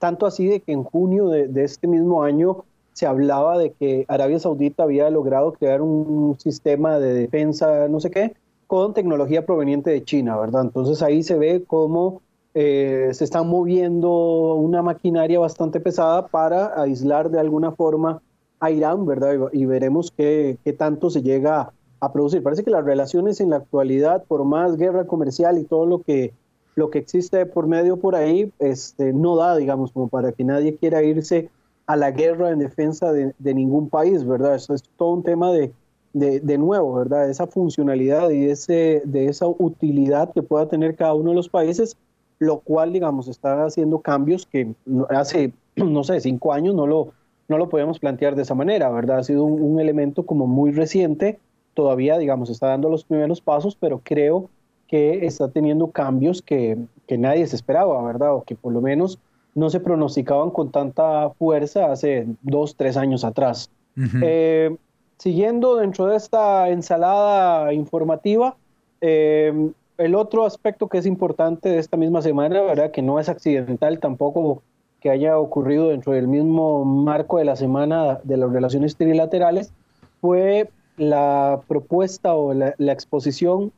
tanto 0.00 0.26
así 0.26 0.46
de 0.48 0.58
que 0.60 0.72
en 0.72 0.82
junio 0.82 1.28
de, 1.28 1.48
este 1.62 1.86
mismo 1.86 2.24
año 2.24 2.64
se 2.92 3.06
hablaba 3.06 3.56
de 3.56 3.70
que 3.72 4.04
Arabia 4.08 4.40
Saudita 4.40 4.82
había 4.82 5.10
logrado 5.10 5.52
crear 5.52 5.80
un 5.80 6.36
sistema 6.40 6.98
de 6.98 7.14
defensa, 7.14 7.86
no 7.86 8.00
sé 8.00 8.10
qué, 8.10 8.34
con 8.66 8.92
tecnología 8.92 9.46
proveniente 9.46 9.90
de 9.90 10.02
China, 10.02 10.36
¿verdad? 10.38 10.62
Entonces 10.62 11.02
ahí 11.02 11.22
se 11.22 11.38
ve 11.38 11.62
cómo 11.64 12.20
eh, 12.54 13.10
se 13.12 13.22
está 13.22 13.44
moviendo 13.44 14.54
una 14.56 14.82
maquinaria 14.82 15.38
bastante 15.38 15.78
pesada 15.78 16.26
para 16.26 16.80
aislar 16.82 17.30
de 17.30 17.38
alguna 17.38 17.70
forma 17.70 18.20
a 18.60 18.70
Irán, 18.70 19.06
¿verdad? 19.06 19.50
Y, 19.52 19.66
veremos 19.66 20.10
qué, 20.10 20.58
qué, 20.64 20.72
tanto 20.72 21.10
se 21.10 21.22
llega 21.22 21.72
a 22.00 22.12
producir. 22.12 22.42
Parece 22.42 22.64
que 22.64 22.70
las 22.70 22.84
relaciones 22.84 23.40
en 23.40 23.50
la 23.50 23.56
actualidad, 23.56 24.24
por 24.24 24.44
más 24.44 24.76
guerra 24.76 25.06
comercial 25.06 25.58
y 25.58 25.64
todo 25.64 25.86
lo 25.86 26.02
que, 26.02 26.32
lo 26.74 26.90
que 26.90 26.98
existe 26.98 27.46
por 27.46 27.66
medio 27.66 27.96
por 27.96 28.14
ahí, 28.14 28.52
este, 28.58 29.12
no 29.12 29.36
da, 29.36 29.56
digamos, 29.56 29.92
como 29.92 30.08
para 30.08 30.32
que 30.32 30.44
nadie 30.44 30.76
quiera 30.76 31.02
irse 31.02 31.50
a 31.86 31.96
la 31.96 32.10
guerra 32.10 32.50
en 32.50 32.58
defensa 32.58 33.12
de, 33.12 33.34
de 33.38 33.54
ningún 33.54 33.88
país, 33.88 34.26
¿verdad? 34.26 34.54
Eso 34.54 34.74
es 34.74 34.82
todo 34.96 35.10
un 35.10 35.22
tema 35.22 35.50
de, 35.52 35.72
de, 36.12 36.40
de, 36.40 36.58
nuevo, 36.58 36.94
¿verdad? 36.94 37.30
Esa 37.30 37.46
funcionalidad 37.46 38.30
y 38.30 38.44
ese, 38.44 39.02
de 39.04 39.26
esa 39.26 39.46
utilidad 39.46 40.32
que 40.32 40.42
pueda 40.42 40.68
tener 40.68 40.96
cada 40.96 41.14
uno 41.14 41.30
de 41.30 41.36
los 41.36 41.48
países, 41.48 41.96
lo 42.38 42.60
cual, 42.60 42.92
digamos, 42.92 43.26
está 43.26 43.64
haciendo 43.64 44.00
cambios 44.00 44.46
que 44.46 44.74
hace, 45.08 45.52
no 45.76 46.04
sé, 46.04 46.20
cinco 46.20 46.52
años 46.52 46.74
no 46.74 46.86
lo, 46.86 47.12
no 47.48 47.58
lo 47.58 47.68
podíamos 47.68 47.98
plantear 47.98 48.36
de 48.36 48.42
esa 48.42 48.54
manera, 48.54 48.90
¿verdad? 48.90 49.18
Ha 49.18 49.24
sido 49.24 49.44
un, 49.44 49.60
un 49.60 49.80
elemento 49.80 50.24
como 50.24 50.46
muy 50.46 50.70
reciente, 50.70 51.38
todavía, 51.74 52.18
digamos, 52.18 52.50
está 52.50 52.68
dando 52.68 52.90
los 52.90 53.04
primeros 53.04 53.40
pasos, 53.40 53.76
pero 53.76 54.00
creo 54.02 54.48
que 54.86 55.26
está 55.26 55.48
teniendo 55.48 55.90
cambios 55.90 56.42
que, 56.42 56.78
que 57.06 57.18
nadie 57.18 57.46
se 57.46 57.56
esperaba, 57.56 58.02
¿verdad? 58.02 58.34
O 58.34 58.42
que 58.42 58.54
por 58.54 58.72
lo 58.72 58.80
menos 58.80 59.18
no 59.54 59.70
se 59.70 59.80
pronosticaban 59.80 60.50
con 60.50 60.70
tanta 60.70 61.30
fuerza 61.30 61.90
hace 61.92 62.26
dos, 62.42 62.76
tres 62.76 62.96
años 62.96 63.24
atrás. 63.24 63.70
Uh 63.96 64.00
-huh. 64.00 64.22
eh, 64.24 64.76
siguiendo 65.18 65.76
dentro 65.76 66.06
de 66.06 66.16
esta 66.16 66.68
ensalada 66.70 67.72
informativa, 67.72 68.56
eh, 69.00 69.70
el 69.98 70.14
otro 70.14 70.46
aspecto 70.46 70.88
que 70.88 70.98
es 70.98 71.06
importante 71.06 71.68
de 71.68 71.78
esta 71.78 71.96
misma 71.96 72.22
semana, 72.22 72.62
¿verdad? 72.62 72.90
que 72.92 73.02
no 73.02 73.18
es 73.18 73.28
accidental 73.28 73.98
tampoco 73.98 74.62
que 75.00 75.10
haya 75.10 75.38
ocurrido 75.38 75.88
dentro 75.88 76.12
del 76.12 76.28
mismo 76.28 76.84
marco 76.84 77.38
de 77.38 77.44
la 77.44 77.56
semana 77.56 78.20
de 78.24 78.36
las 78.36 78.52
relaciones 78.52 78.96
trilaterales, 78.96 79.72
fue 80.20 80.70
la 80.96 81.60
propuesta 81.68 82.34
o 82.34 82.52
la, 82.52 82.74
la 82.78 82.92
exposición 82.92 83.72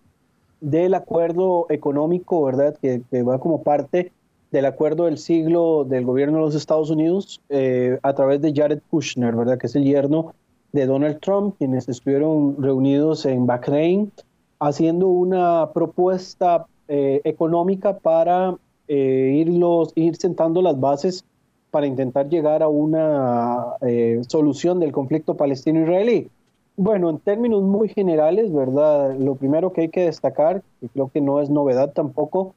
del 0.61 0.95
acuerdo 0.95 1.67
económico, 1.69 2.43
¿verdad? 2.45 2.77
Que, 2.81 3.03
que, 3.11 3.23
va 3.23 3.39
como 3.39 3.62
parte 3.62 4.12
del 4.50 4.67
acuerdo 4.67 5.05
del 5.05 5.19
siglo 5.19 5.85
del 5.85 6.05
gobierno 6.05 6.39
de 6.39 6.45
los 6.45 6.55
Estados 6.55 6.91
Unidos 6.91 7.41
eh, 7.49 7.99
a 8.03 8.15
través 8.15 8.41
de 8.41 8.53
Jared 8.55 8.81
Kushner, 8.91 9.35
¿verdad? 9.35 9.59
Que 9.59 9.67
es 9.67 9.77
el 9.77 9.85
yerno 9.85 10.35
de 10.73 10.87
Donald 10.87 11.21
Trump, 11.21 11.57
quienes 11.59 11.89
estuvieron 11.89 12.61
reunidos 12.61 13.27
en 13.27 13.47
Bahrein, 13.47 14.12
haciendo 14.59 15.09
una 15.09 15.71
propuesta 15.73 16.67
eh, 16.89 17.21
económica 17.25 17.99
para 17.99 18.57
eh, 18.93 19.37
irlos, 19.37 19.93
ir 19.95 20.17
sentando 20.17 20.63
las 20.63 20.81
bases 20.81 21.25
para 21.71 21.87
intentar 21.87 22.29
llegar 22.29 22.61
a 22.61 22.67
una 22.67 23.77
eh, 23.83 24.21
solución 24.27 24.81
del 24.81 24.91
conflicto 24.91 25.37
palestino-israelí. 25.37 26.29
Bueno, 26.77 27.09
en 27.09 27.19
términos 27.19 27.63
muy 27.63 27.89
generales, 27.89 28.53
¿verdad? 28.53 29.17
Lo 29.17 29.37
primero 29.37 29.73
que 29.73 29.83
hay 29.83 29.89
que 29.91 30.07
destacar, 30.07 30.65
y 30.81 30.89
creo 30.89 31.09
que 31.09 31.21
no 31.21 31.41
es 31.41 31.51
novedad 31.51 31.93
tampoco, 31.93 32.57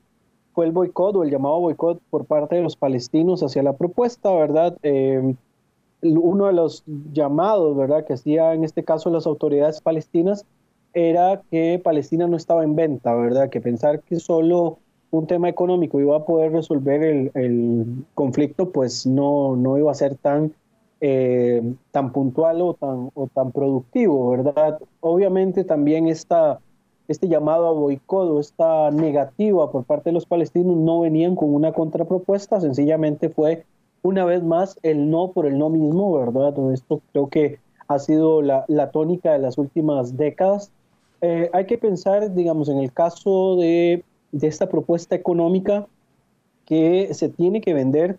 fue 0.54 0.66
el 0.66 0.72
boicot 0.72 1.16
o 1.16 1.24
el 1.24 1.30
llamado 1.30 1.60
boicot 1.60 2.02
por 2.10 2.25
parte 2.25 2.56
de 2.56 2.63
los 2.63 2.75
palestinos 2.75 3.44
hacia 3.44 3.62
la 3.62 3.74
propuesta, 3.74 4.34
¿verdad? 4.34 4.75
Eh, 4.82 5.36
uno 6.02 6.48
de 6.48 6.54
los 6.54 6.84
llamados, 7.13 7.78
¿verdad?, 7.78 8.06
que 8.06 8.13
hacía 8.13 8.56
en 8.56 8.63
este 8.63 8.84
caso 8.84 9.12
las 9.12 9.28
autoridades 9.28 9.82
palestinas 9.82 10.46
era 10.96 11.44
que 11.52 11.80
Palestina 11.84 12.28
no 12.28 12.38
estaba 12.38 12.63
en 12.63 12.75
venta, 12.75 13.13
¿verdad?, 13.13 13.52
que 13.52 13.62
pensar 13.62 14.00
que 14.02 14.16
solo 14.16 14.80
un 15.13 15.27
tema 15.27 15.48
económico 15.48 16.00
iba 16.00 16.17
a 16.17 16.25
poder 16.25 16.51
resolver 16.51 17.03
el, 17.03 17.32
el 17.36 17.86
conflicto, 18.15 18.72
pues 18.72 19.05
no, 19.05 19.55
no 19.55 19.77
iba 19.77 19.91
a 19.91 19.96
ser 19.96 20.15
tan, 20.15 20.53
eh, 21.01 21.62
tan 21.91 22.12
puntual 22.12 22.62
o 22.62 22.74
tan, 22.74 23.12
o 23.13 23.27
tan 23.27 23.51
productivo, 23.51 24.32
¿verdad? 24.32 24.79
Obviamente 25.01 25.63
también 25.63 26.08
esta, 26.08 26.60
este 27.08 27.27
llamado 27.27 27.67
a 27.67 27.72
boicot 27.74 28.29
o 28.32 28.39
esta 28.39 28.89
negativa 28.89 29.72
por 29.72 29.84
parte 29.84 30.10
de 30.10 30.13
los 30.15 30.25
palestinos 30.25 30.77
no 30.77 31.01
venían 31.01 31.36
con 31.36 31.53
una 31.53 31.74
contrapropuesta, 31.74 32.60
sencillamente 32.60 33.29
fue 33.29 33.65
una 34.01 34.25
vez 34.25 34.43
más 34.43 34.79
el 34.82 35.12
no 35.12 35.32
por 35.32 35.46
el 35.46 35.60
no 35.60 35.70
mismo, 35.70 36.17
¿verdad? 36.17 36.55
Esto 36.74 37.01
creo 37.12 37.29
que 37.29 37.60
ha 37.88 38.00
sido 38.00 38.41
la, 38.41 38.65
la 38.67 38.89
tónica 38.89 39.34
de 39.34 39.39
las 39.39 39.60
últimas 39.60 40.17
décadas. 40.17 40.72
Eh, 41.22 41.51
hay 41.53 41.65
que 41.67 41.77
pensar, 41.77 42.34
digamos, 42.34 42.67
en 42.67 42.79
el 42.79 42.91
caso 42.91 43.55
de, 43.58 44.03
de, 44.34 44.48
esta 44.48 44.68
propuesta 44.68 45.16
económica 45.16 45.88
que 46.66 47.13
se 47.13 47.30
tiene 47.30 47.62
que 47.62 47.74
vender 47.74 48.18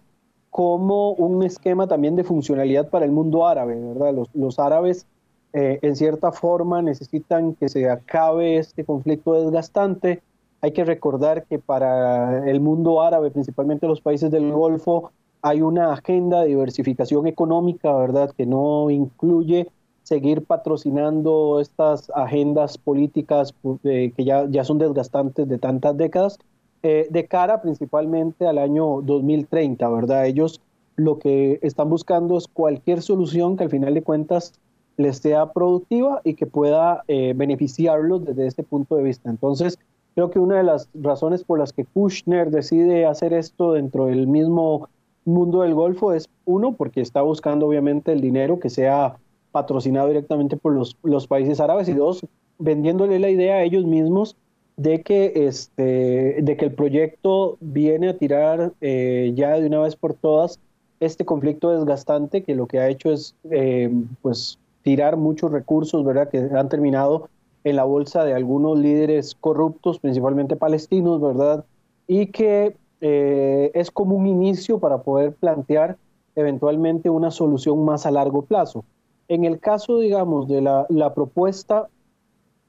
como 0.51 1.11
un 1.13 1.43
esquema 1.43 1.87
también 1.87 2.17
de 2.17 2.25
funcionalidad 2.25 2.89
para 2.89 3.05
el 3.05 3.11
mundo 3.11 3.47
árabe, 3.47 3.75
¿verdad? 3.75 4.27
Los, 4.33 4.59
árabes, 4.59 5.07
eh, 5.53 5.81
en 5.83 5.97
cierta 5.97 6.33
forma, 6.33 6.81
necesitan 6.81 7.55
que 7.55 7.69
se 7.69 7.91
acabe 7.91 8.59
este 8.59 8.85
conflicto 8.85 9.35
desgastante. 9.35 10.23
Hay 10.61 10.73
que 10.73 10.85
recordar 10.85 11.45
que 11.45 11.59
para 11.59 12.49
el 12.49 12.61
mundo 12.61 13.03
árabe, 13.03 13.31
principalmente 13.31 13.87
los 13.87 14.01
países 14.01 14.31
del 14.31 14.53
Golfo, 14.53 15.11
hay 15.43 15.61
una 15.61 15.93
agenda 15.93 16.41
de 16.41 16.49
diversificación 16.49 17.27
económica, 17.27 17.93
¿verdad?, 17.93 18.31
que 18.31 18.47
no 18.47 18.89
incluye 18.89 19.69
seguir 20.05 20.45
patrocinando 20.45 21.61
estas 21.61 22.11
agendas 22.15 22.79
políticas 22.79 23.55
eh, 23.83 24.13
que 24.17 24.25
ya, 24.25 24.47
ya 24.49 24.63
son 24.63 24.79
desgastantes 24.79 25.49
de 25.49 25.59
tantas 25.59 25.97
décadas, 25.97 26.39
eh, 26.83 27.09
de 27.11 27.27
cara 27.27 27.63
principalmente 27.63 28.47
al 28.47 28.59
año 28.59 29.01
2030, 29.03 29.89
¿verdad? 29.89 30.27
Ellos 30.27 30.61
lo 30.97 31.19
que 31.19 31.59
están 31.63 31.89
buscando 31.89 32.37
es 32.37 32.47
cualquier 32.47 33.03
solución 33.03 33.57
que 33.57 33.65
al 33.65 33.71
final 33.71 33.95
de 33.95 34.03
cuentas 34.03 34.53
les 34.99 35.17
sea 35.17 35.53
productiva 35.53 36.21
y 36.23 36.35
que 36.35 36.47
pueda 36.47 37.03
eh, 37.09 37.33
beneficiarlos 37.35 38.25
desde 38.27 38.47
este 38.47 38.63
punto 38.63 38.97
de 38.97 39.03
vista. 39.03 39.31
Entonces, 39.31 39.79
creo 40.15 40.31
que 40.31 40.39
una 40.39 40.59
de 40.59 40.63
las 40.63 40.89
razones 40.95 41.43
por 41.43 41.59
las 41.59 41.73
que 41.73 41.87
Kushner 41.87 42.51
decide 42.51 43.07
hacer 43.07 43.33
esto 43.33 43.73
dentro 43.73 44.07
del 44.07 44.27
mismo 44.27 44.89
mundo 45.25 45.63
del 45.63 45.75
Golfo 45.75 46.13
es 46.13 46.29
uno, 46.45 46.75
porque 46.75 47.01
está 47.01 47.23
buscando 47.23 47.67
obviamente 47.67 48.13
el 48.13 48.21
dinero 48.21 48.61
que 48.61 48.71
sea 48.71 49.17
patrocinado 49.55 50.09
directamente 50.09 50.57
por 50.57 50.73
los, 50.73 50.97
los 51.05 51.29
países 51.29 51.61
árabes 51.61 51.89
y 51.89 51.93
dos, 51.93 52.27
vendiéndole 52.59 53.21
la 53.21 53.31
idea 53.31 53.55
a 53.55 53.63
ellos 53.63 53.85
mismos 53.85 54.37
de 54.77 55.03
que, 55.03 55.33
este, 55.47 56.43
de 56.43 56.57
que 56.57 56.65
el 56.65 56.73
proyecto 56.73 57.57
viene 57.61 58.09
a 58.09 58.19
tirar 58.19 58.73
eh, 58.81 59.31
ya 59.37 59.53
de 59.61 59.69
una 59.69 59.79
vez 59.79 59.95
por 59.95 60.15
todas 60.15 60.59
este 60.99 61.25
conflicto 61.25 61.71
desgastante 61.71 62.43
que 62.43 62.57
lo 62.57 62.67
que 62.67 62.81
ha 62.81 62.89
hecho 62.89 63.13
es 63.13 63.37
eh, 63.49 63.93
pues 64.23 64.59
tirar 64.83 65.17
muchos 65.17 65.53
recursos, 65.53 66.05
¿verdad? 66.05 66.29
Que 66.29 66.39
han 66.39 66.69
terminado 66.69 67.29
en 67.63 67.77
la 67.77 67.85
bolsa 67.85 68.25
de 68.25 68.35
algunos 68.35 68.77
líderes 68.77 69.37
corruptos, 69.37 70.01
principalmente 70.01 70.57
palestinos, 70.57 71.21
¿verdad? 71.21 71.65
Y 72.09 72.27
que 72.27 72.75
eh, 73.01 73.71
es 73.73 73.93
como 73.93 74.17
un 74.17 74.27
inicio 74.27 74.81
para 74.81 75.03
poder 75.03 75.33
plantear 75.33 75.97
eventualmente 76.35 77.09
una 77.09 77.31
solución 77.31 77.85
más 77.85 78.05
a 78.05 78.11
largo 78.11 78.43
plazo. 78.43 78.85
En 79.29 79.45
el 79.45 79.59
caso, 79.59 79.99
digamos, 79.99 80.49
de 80.49 80.61
la, 80.61 81.15
propuesta, 81.15 81.89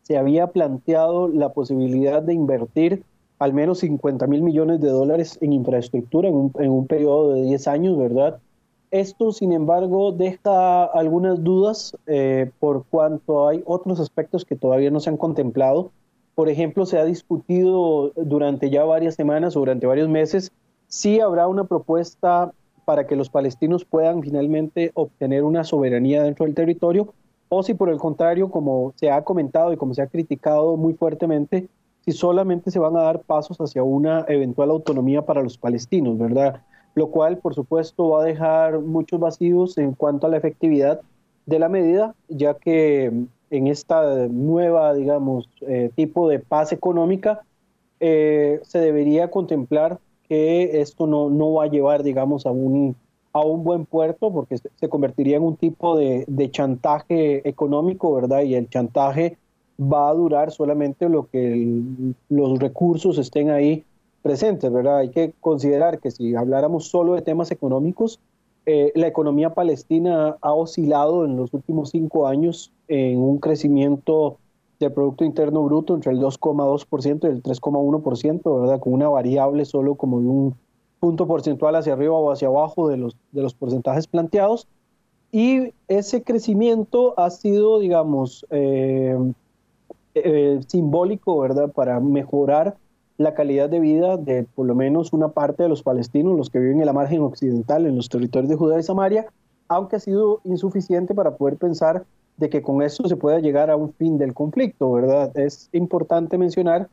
se 0.04 0.18
había 0.18 0.48
planteado 0.48 1.28
la 1.28 1.54
posibilidad 1.54 2.22
de 2.22 2.34
invertir 2.34 3.04
al 3.40 3.54
menos 3.54 3.80
50 3.80 4.28
mil 4.28 4.42
millones 4.42 4.80
de 4.80 4.90
dólares 4.90 5.38
en 5.42 5.52
infraestructura 5.52 6.30
en 6.30 6.36
un, 6.36 6.52
en 6.60 6.72
un, 6.72 6.88
periodo 6.88 7.34
de 7.34 7.42
10 7.44 7.68
años, 7.68 7.98
¿verdad? 7.98 8.40
Esto, 8.92 9.34
sin 9.34 9.52
embargo, 9.52 10.14
deja 10.14 10.86
algunas 10.86 11.44
dudas 11.44 11.98
eh, 12.08 12.50
por 12.60 12.86
cuanto 12.86 13.48
hay 13.48 13.62
otros 13.66 14.00
aspectos 14.00 14.46
que 14.46 14.56
todavía 14.56 14.90
no 14.90 15.02
se 15.02 15.10
han 15.10 15.18
contemplado. 15.18 15.92
Por 16.34 16.48
ejemplo, 16.48 16.86
se 16.86 16.98
ha 16.98 17.04
discutido 17.04 18.12
durante 18.16 18.70
ya 18.70 18.86
varias 18.86 19.16
semanas 19.16 19.58
o 19.58 19.60
durante 19.60 19.86
varios 19.86 20.08
meses 20.08 20.52
si 20.88 21.20
habrá 21.20 21.48
una 21.48 21.66
propuesta 21.66 22.54
para 22.86 23.08
que 23.08 23.16
los 23.16 23.30
palestinos 23.30 23.84
puedan 23.84 24.22
finalmente 24.22 24.92
obtener 24.94 25.44
una 25.44 25.64
soberanía 25.64 26.24
dentro 26.24 26.46
del 26.46 26.56
territorio 26.56 27.14
o 27.50 27.64
si 27.64 27.74
por 27.74 27.90
el 27.90 27.98
contrario, 27.98 28.50
como 28.50 28.94
se 28.96 29.12
ha 29.12 29.24
comentado 29.24 29.74
y 29.74 29.78
como 29.78 29.94
se 29.94 30.02
ha 30.02 30.08
criticado 30.08 30.78
muy 30.78 30.94
fuertemente, 30.94 31.68
si 32.06 32.12
solamente 32.12 32.72
se 32.72 32.80
van 32.80 32.96
a 32.96 33.02
dar 33.02 33.22
pasos 33.22 33.58
hacia 33.58 33.84
una 33.84 34.26
eventual 34.28 34.70
autonomía 34.70 35.24
para 35.24 35.42
los 35.44 35.58
palestinos, 35.58 36.18
¿verdad? 36.18 36.62
lo 36.96 37.08
cual 37.08 37.38
por 37.38 37.54
supuesto 37.54 38.10
va 38.10 38.22
a 38.22 38.26
dejar 38.26 38.80
muchos 38.80 39.20
vacíos 39.20 39.78
en 39.78 39.94
cuanto 39.94 40.26
a 40.26 40.30
la 40.30 40.38
efectividad 40.38 41.02
de 41.46 41.60
la 41.60 41.70
medida, 41.70 42.16
ya 42.30 42.56
que 42.56 43.12
en 43.52 43.68
esta 43.68 44.28
nueva, 44.28 44.94
digamos, 44.94 45.48
eh, 45.62 45.92
tipo 45.96 46.28
de 46.28 46.40
paz 46.40 46.72
económica, 46.72 47.42
eh, 48.00 48.60
se 48.64 48.80
debería 48.80 49.30
contemplar 49.30 50.00
que 50.28 50.82
esto 50.82 51.08
no, 51.08 51.30
no 51.30 51.54
va 51.54 51.66
a 51.66 51.70
llevar, 51.70 52.04
digamos, 52.04 52.46
a 52.46 52.52
un, 52.52 52.96
a 53.34 53.42
un 53.42 53.64
buen 53.64 53.86
puerto, 53.86 54.32
porque 54.32 54.58
se 54.58 54.90
convertiría 54.90 55.38
en 55.38 55.44
un 55.44 55.56
tipo 55.56 55.98
de, 55.98 56.26
de 56.28 56.52
chantaje 56.52 57.48
económico, 57.48 58.14
¿verdad? 58.14 58.44
Y 58.44 58.56
el 58.56 58.70
chantaje 58.70 59.38
va 59.80 60.10
a 60.10 60.14
durar 60.14 60.52
solamente 60.52 61.10
lo 61.10 61.28
que 61.28 61.84
los 62.30 62.60
recursos 62.60 63.18
estén 63.18 63.50
ahí 63.50 63.84
presentes, 64.22 64.72
¿verdad? 64.72 64.98
Hay 64.98 65.10
que 65.10 65.34
considerar 65.40 66.00
que 66.00 66.12
si 66.12 66.36
habláramos 66.36 66.88
solo 66.88 67.14
de 67.14 67.22
temas 67.22 67.52
económicos, 67.52 68.20
eh, 68.66 68.92
la 68.96 69.08
economía 69.08 69.54
palestina 69.54 70.38
ha 70.42 70.54
oscilado 70.54 71.26
en 71.26 71.38
los 71.38 71.54
últimos 71.54 71.92
cinco 71.92 72.28
años 72.28 72.72
en 72.88 73.20
un 73.20 73.38
crecimiento 73.38 74.38
del 74.86 74.94
Producto 74.94 75.24
Interno 75.26 75.64
Bruto 75.64 75.94
entre 75.94 76.12
el 76.12 76.20
2,2% 76.20 77.24
y 77.24 77.28
el 77.28 77.44
3,1%, 77.44 78.62
¿verdad? 78.62 78.80
Con 78.80 78.94
una 78.94 79.10
variable 79.10 79.66
solo 79.66 79.96
como 79.96 80.22
de 80.22 80.28
un 80.28 80.56
punto 81.00 81.28
porcentual 81.28 81.76
hacia 81.76 81.94
arriba 81.94 82.14
o 82.14 82.32
hacia 82.32 82.48
abajo 82.48 82.88
de 82.88 82.98
los, 82.98 83.16
de 83.32 83.42
los 83.42 83.54
porcentajes 83.54 84.08
planteados. 84.08 84.68
Y 85.32 85.74
ese 85.88 86.24
crecimiento 86.24 87.14
ha 87.20 87.30
sido, 87.30 87.80
digamos, 87.80 88.46
eh, 88.50 89.18
eh, 90.16 90.62
simbólico, 90.68 91.40
¿verdad? 91.40 91.72
Para 91.72 92.00
mejorar 92.00 92.78
la 93.18 93.34
calidad 93.34 93.70
de 93.70 93.80
vida 93.80 94.18
de 94.18 94.44
por 94.44 94.66
lo 94.66 94.76
menos 94.76 95.14
una 95.14 95.30
parte 95.30 95.64
de 95.64 95.70
los 95.70 95.84
palestinos, 95.84 96.38
los 96.38 96.50
que 96.50 96.60
viven 96.60 96.80
en 96.80 96.86
la 96.86 96.94
margen 96.94 97.22
occidental, 97.22 97.86
en 97.86 97.96
los 97.96 98.10
territorios 98.10 98.50
de 98.50 98.56
Judá 98.56 98.80
y 98.80 98.84
Samaria, 98.84 99.26
aunque 99.68 99.98
ha 99.98 100.00
sido 100.00 100.42
insuficiente 100.44 101.14
para 101.14 101.36
poder 101.38 101.58
pensar 101.58 102.06
de 102.38 102.50
que 102.50 102.62
con 102.62 102.82
eso 102.82 103.08
se 103.08 103.16
pueda 103.16 103.40
llegar 103.40 103.70
a 103.70 103.76
un 103.76 103.94
fin 103.94 104.18
del 104.18 104.34
conflicto, 104.34 104.92
¿verdad? 104.92 105.36
Es 105.38 105.70
importante 105.72 106.38
mencionar 106.38 106.90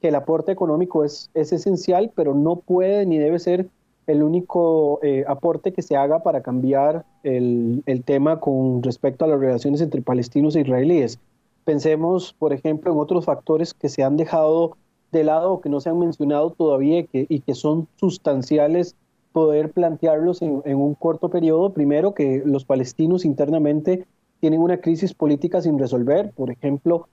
que 0.00 0.08
el 0.08 0.14
aporte 0.14 0.52
económico 0.52 1.04
es, 1.04 1.30
es 1.34 1.52
esencial, 1.52 2.12
pero 2.14 2.34
no 2.34 2.56
puede 2.56 3.06
ni 3.06 3.18
debe 3.18 3.38
ser 3.38 3.68
el 4.06 4.22
único 4.22 5.00
eh, 5.02 5.24
aporte 5.26 5.72
que 5.72 5.82
se 5.82 5.96
haga 5.96 6.22
para 6.22 6.42
cambiar 6.42 7.04
el, 7.24 7.82
el 7.86 8.04
tema 8.04 8.38
con 8.38 8.82
respecto 8.82 9.24
a 9.24 9.28
las 9.28 9.40
relaciones 9.40 9.80
entre 9.80 10.00
palestinos 10.00 10.54
e 10.54 10.60
israelíes. 10.60 11.18
Pensemos, 11.64 12.32
por 12.38 12.52
ejemplo, 12.52 12.92
en 12.92 12.98
otros 12.98 13.24
factores 13.24 13.74
que 13.74 13.88
se 13.88 14.04
han 14.04 14.16
dejado 14.16 14.76
de 15.12 15.24
lado 15.24 15.60
que 15.60 15.68
no 15.68 15.80
se 15.80 15.90
han 15.90 15.98
mencionado 15.98 16.50
todavía 16.50 17.00
y 17.00 17.04
que, 17.04 17.26
y 17.28 17.40
que 17.40 17.54
son 17.54 17.88
sustanciales 17.96 18.96
poder 19.32 19.70
plantearlos 19.70 20.40
en, 20.40 20.62
un 20.64 20.94
corto 20.94 21.28
periodo. 21.28 21.72
Primero, 21.72 22.14
que 22.14 22.42
los 22.44 22.64
palestinos 22.64 23.24
internamente 23.24 24.06
tienen 24.40 24.60
una 24.60 24.78
crisis 24.78 25.14
política 25.14 25.60
sin 25.60 25.78
resolver. 25.78 26.32
Por 26.32 26.50
ejemplo, 26.50 27.08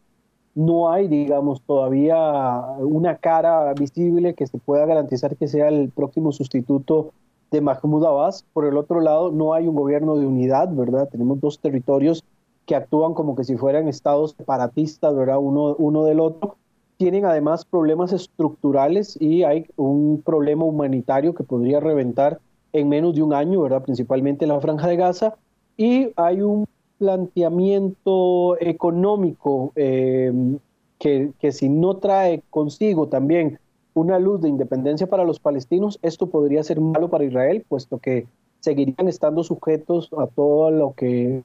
no 0.56 0.92
hay, 0.92 1.08
digamos, 1.08 1.62
todavía 1.62 2.62
una 2.80 3.18
cara 3.18 3.74
visible 3.74 4.34
que 4.34 4.48
se 4.48 4.58
pueda 4.58 4.86
garantizar 4.86 5.36
que 5.36 5.48
sea 5.48 5.68
el 5.70 5.90
próximo 5.90 6.32
sustituto 6.32 7.12
de 7.52 7.62
Mahmoud 7.62 8.06
Abbas. 8.06 8.46
Por 8.54 8.66
el 8.66 8.78
otro 8.78 9.02
lado, 9.02 9.32
no 9.32 9.54
hay 9.54 9.68
un 9.68 9.76
gobierno 9.76 10.16
de 10.16 10.26
unidad, 10.26 10.70
¿verdad? 10.74 11.10
Tenemos 11.10 11.40
dos 11.40 11.60
territorios 11.60 12.24
que 12.66 12.76
actúan 12.76 13.14
como 13.14 13.36
que 13.36 13.44
si 13.44 13.58
fueran 13.58 13.88
estados 13.88 14.36
separatistas, 14.38 15.16
¿verdad? 15.16 15.38
Uno, 15.40 15.76
uno 15.78 16.04
del 16.06 16.20
otro 16.20 16.58
tienen 16.98 17.26
además 17.26 17.66
problemas 17.66 18.14
estructurales 18.14 19.20
y 19.20 19.44
hay 19.44 19.66
un 19.76 20.22
problema 20.24 20.64
humanitario 20.64 21.34
que 21.34 21.44
podría 21.44 21.80
reventar 21.80 22.40
en 22.72 22.90
menos 22.90 23.16
de 23.16 23.22
un 23.22 23.34
año, 23.34 23.62
¿verdad? 23.62 23.84
Principalmente 23.84 24.46
en 24.46 24.50
la 24.50 24.62
franja 24.62 24.88
de 24.88 24.96
Gaza. 24.96 25.36
Y 25.76 26.12
hay 26.16 26.42
un 26.42 26.66
planteamiento 26.98 28.58
económico 28.60 29.72
em, 29.76 30.60
que, 31.00 31.32
que 31.40 31.52
si 31.52 31.70
no 31.70 31.98
trae 31.98 32.42
consigo 32.50 33.08
también 33.08 33.60
una 33.94 34.20
luz 34.20 34.42
de 34.42 34.50
independencia 34.50 35.08
para 35.08 35.24
los 35.24 35.40
palestinos, 35.40 36.00
esto 36.02 36.28
podría 36.28 36.64
ser 36.64 36.82
malo 36.82 37.10
para 37.10 37.26
Israel, 37.26 37.66
puesto 37.68 38.00
que 38.00 38.28
seguirían 38.60 39.08
estando 39.08 39.44
sujetos 39.44 40.10
a 40.18 40.28
todo 40.28 40.72
lo 40.72 40.94
que 40.94 41.44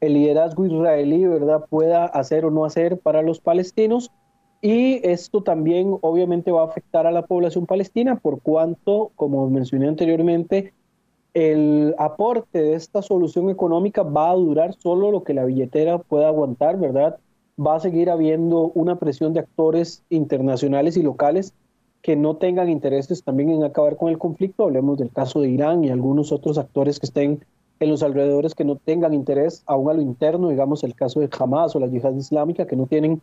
el 0.00 0.14
liderazgo 0.14 0.64
israelí, 0.64 1.26
¿verdad?, 1.26 1.66
pueda 1.68 2.06
hacer 2.06 2.44
o 2.44 2.50
no 2.50 2.64
hacer 2.64 2.98
para 2.98 3.22
los 3.22 3.40
palestinos 3.40 4.10
y 4.62 5.06
esto 5.06 5.42
también 5.42 5.96
obviamente 6.00 6.50
va 6.50 6.62
a 6.62 6.66
afectar 6.66 7.06
a 7.06 7.12
la 7.12 7.26
población 7.26 7.66
palestina 7.66 8.16
por 8.16 8.40
cuanto, 8.40 9.10
como 9.16 9.48
mencioné 9.48 9.88
anteriormente, 9.88 10.74
el 11.34 11.94
aporte 11.98 12.60
de 12.60 12.74
esta 12.74 13.02
solución 13.02 13.50
económica 13.50 14.02
va 14.02 14.30
a 14.30 14.34
durar 14.34 14.74
solo 14.74 15.10
lo 15.10 15.22
que 15.22 15.34
la 15.34 15.44
billetera 15.44 15.98
pueda 15.98 16.28
aguantar, 16.28 16.78
¿verdad? 16.78 17.18
Va 17.58 17.76
a 17.76 17.80
seguir 17.80 18.10
habiendo 18.10 18.72
una 18.74 18.98
presión 18.98 19.32
de 19.32 19.40
actores 19.40 20.02
internacionales 20.08 20.96
y 20.96 21.02
locales 21.02 21.54
que 22.02 22.16
no 22.16 22.36
tengan 22.36 22.68
intereses 22.70 23.22
también 23.22 23.50
en 23.50 23.64
acabar 23.64 23.96
con 23.96 24.08
el 24.08 24.18
conflicto. 24.18 24.64
Hablemos 24.64 24.98
del 24.98 25.10
caso 25.10 25.40
de 25.40 25.50
Irán 25.50 25.84
y 25.84 25.90
algunos 25.90 26.32
otros 26.32 26.58
actores 26.58 26.98
que 26.98 27.06
estén 27.06 27.44
en 27.78 27.88
los 27.88 28.02
alrededores 28.02 28.54
que 28.54 28.64
no 28.64 28.76
tengan 28.76 29.14
interés 29.14 29.62
aún 29.66 29.90
a 29.90 29.94
lo 29.94 30.02
interno, 30.02 30.48
digamos 30.48 30.84
el 30.84 30.94
caso 30.94 31.20
de 31.20 31.30
Hamas 31.38 31.74
o 31.76 31.80
la 31.80 31.86
yihad 31.86 32.14
islámica, 32.14 32.66
que 32.66 32.76
no 32.76 32.86
tienen 32.86 33.20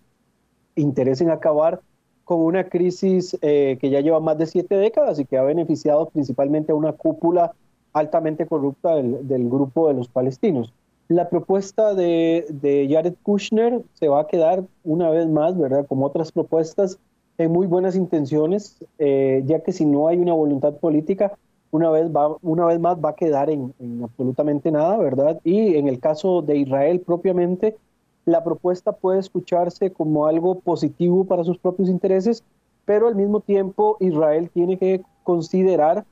interés 0.75 1.21
en 1.21 1.29
acabar 1.29 1.81
con 2.23 2.39
una 2.39 2.65
crisis 2.65 3.37
eh, 3.41 3.77
que 3.79 3.89
ya 3.89 4.01
lleva 4.01 4.19
más 4.19 4.37
de 4.37 4.47
siete 4.47 4.75
décadas 4.75 5.19
y 5.19 5.25
que 5.25 5.37
ha 5.37 5.43
beneficiado 5.43 6.09
principalmente 6.09 6.71
a 6.71 6.75
una 6.75 6.93
cúpula 6.93 7.53
altamente 7.97 8.45
corrupta 8.45 8.95
del, 8.95 9.49
grupo 9.49 9.87
de 9.87 9.93
los 9.93 10.07
palestinos. 10.07 10.73
La 11.07 11.29
propuesta 11.29 11.93
de, 11.93 12.45
de, 12.49 12.87
Jared 12.89 13.15
Kushner 13.23 13.81
se 13.93 14.07
va 14.09 14.21
a 14.21 14.27
quedar 14.27 14.63
una 14.83 15.09
vez 15.09 15.27
más, 15.27 15.57
¿verdad? 15.57 15.85
Como 15.87 16.05
otras 16.05 16.31
propuestas, 16.31 16.99
en 17.37 17.51
muy 17.51 17.67
buenas 17.67 17.95
intenciones, 17.95 18.77
eh, 18.97 19.43
ya 19.45 19.61
que 19.61 19.71
si 19.71 19.85
no 19.85 20.07
hay 20.07 20.17
una 20.17 20.33
voluntad 20.33 20.73
política, 20.75 21.37
una 21.71 21.89
vez, 21.89 22.09
va, 22.09 22.35
una 22.41 22.65
vez 22.65 22.79
más 22.79 22.97
va 22.97 23.09
a 23.09 23.15
quedar 23.15 23.49
en 23.49 23.73
absolutamente 24.03 24.71
nada, 24.71 24.97
¿verdad? 24.97 25.39
Y 25.43 25.75
en 25.75 25.87
el 25.87 25.99
caso 25.99 26.41
de 26.41 26.57
Israel 26.57 27.01
propiamente, 27.01 27.77
la 28.25 28.43
propuesta 28.43 28.91
puede 28.91 29.19
escucharse 29.19 29.91
como 29.91 30.25
algo 30.25 30.59
positivo 30.59 31.23
para 31.25 31.45
sus 31.45 31.57
propios 31.57 31.87
intereses, 31.89 32.43
pero 32.83 33.07
al 33.07 33.15
mismo 33.15 33.39
tiempo 33.39 33.95
Israel 34.01 34.49
tiene 34.53 34.77
que 34.77 35.01
considerar 35.23 36.05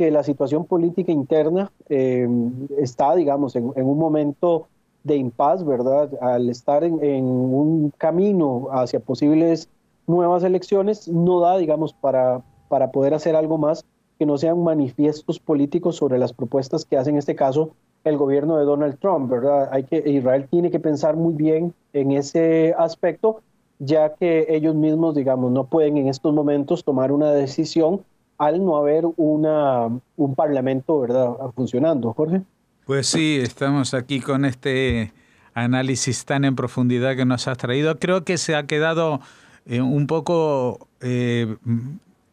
que 0.00 0.10
la 0.10 0.22
situación 0.22 0.64
política 0.64 1.12
interna 1.12 1.70
em, 1.90 2.66
está, 2.78 3.14
digamos, 3.14 3.54
en, 3.54 3.66
un 3.76 3.98
momento 3.98 4.66
de 5.04 5.16
impas, 5.16 5.62
¿verdad? 5.62 6.08
Al 6.22 6.48
estar 6.48 6.84
en, 6.84 7.04
en, 7.04 7.24
un 7.26 7.92
camino 7.98 8.68
hacia 8.72 8.98
posibles 8.98 9.68
nuevas 10.06 10.42
elecciones, 10.42 11.06
no 11.06 11.40
da, 11.40 11.58
digamos, 11.58 11.92
para, 11.92 12.40
para 12.70 12.90
poder 12.90 13.12
hacer 13.12 13.36
algo 13.36 13.58
más 13.58 13.84
que 14.18 14.24
no 14.24 14.38
sean 14.38 14.62
manifiestos 14.62 15.38
políticos 15.38 15.96
sobre 15.96 16.18
las 16.18 16.32
propuestas 16.32 16.86
que 16.86 16.96
hace 16.96 17.10
en 17.10 17.18
este 17.18 17.34
caso 17.34 17.72
el 18.04 18.16
gobierno 18.16 18.56
de 18.56 18.64
Donald 18.64 18.98
Trump, 19.00 19.30
¿verdad? 19.30 19.68
Hay 19.70 19.84
que, 19.84 20.02
Israel 20.06 20.48
tiene 20.50 20.70
que 20.70 20.80
pensar 20.80 21.14
muy 21.14 21.34
bien 21.34 21.74
en 21.92 22.12
ese 22.12 22.74
aspecto, 22.78 23.42
ya 23.78 24.14
que 24.14 24.46
ellos 24.48 24.74
mismos, 24.74 25.14
digamos, 25.14 25.52
no 25.52 25.64
pueden 25.64 25.98
en 25.98 26.08
estos 26.08 26.32
momentos 26.32 26.84
tomar 26.84 27.12
una 27.12 27.32
decisión 27.32 28.00
al 28.40 28.64
no 28.64 28.78
haber 28.78 29.04
una, 29.18 29.86
un 30.16 30.34
parlamento, 30.34 30.98
¿verdad?, 30.98 31.28
funcionando, 31.54 32.14
Jorge. 32.14 32.40
Pues 32.86 33.06
sí, 33.06 33.38
estamos 33.38 33.92
aquí 33.92 34.20
con 34.20 34.46
este 34.46 35.12
análisis 35.52 36.24
tan 36.24 36.46
en 36.46 36.56
profundidad 36.56 37.16
que 37.16 37.26
nos 37.26 37.46
has 37.48 37.58
traído. 37.58 37.98
Creo 37.98 38.24
que 38.24 38.38
se 38.38 38.56
ha 38.56 38.66
quedado 38.66 39.20
eh, 39.66 39.82
un 39.82 40.06
poco 40.06 40.88
eh, 41.02 41.54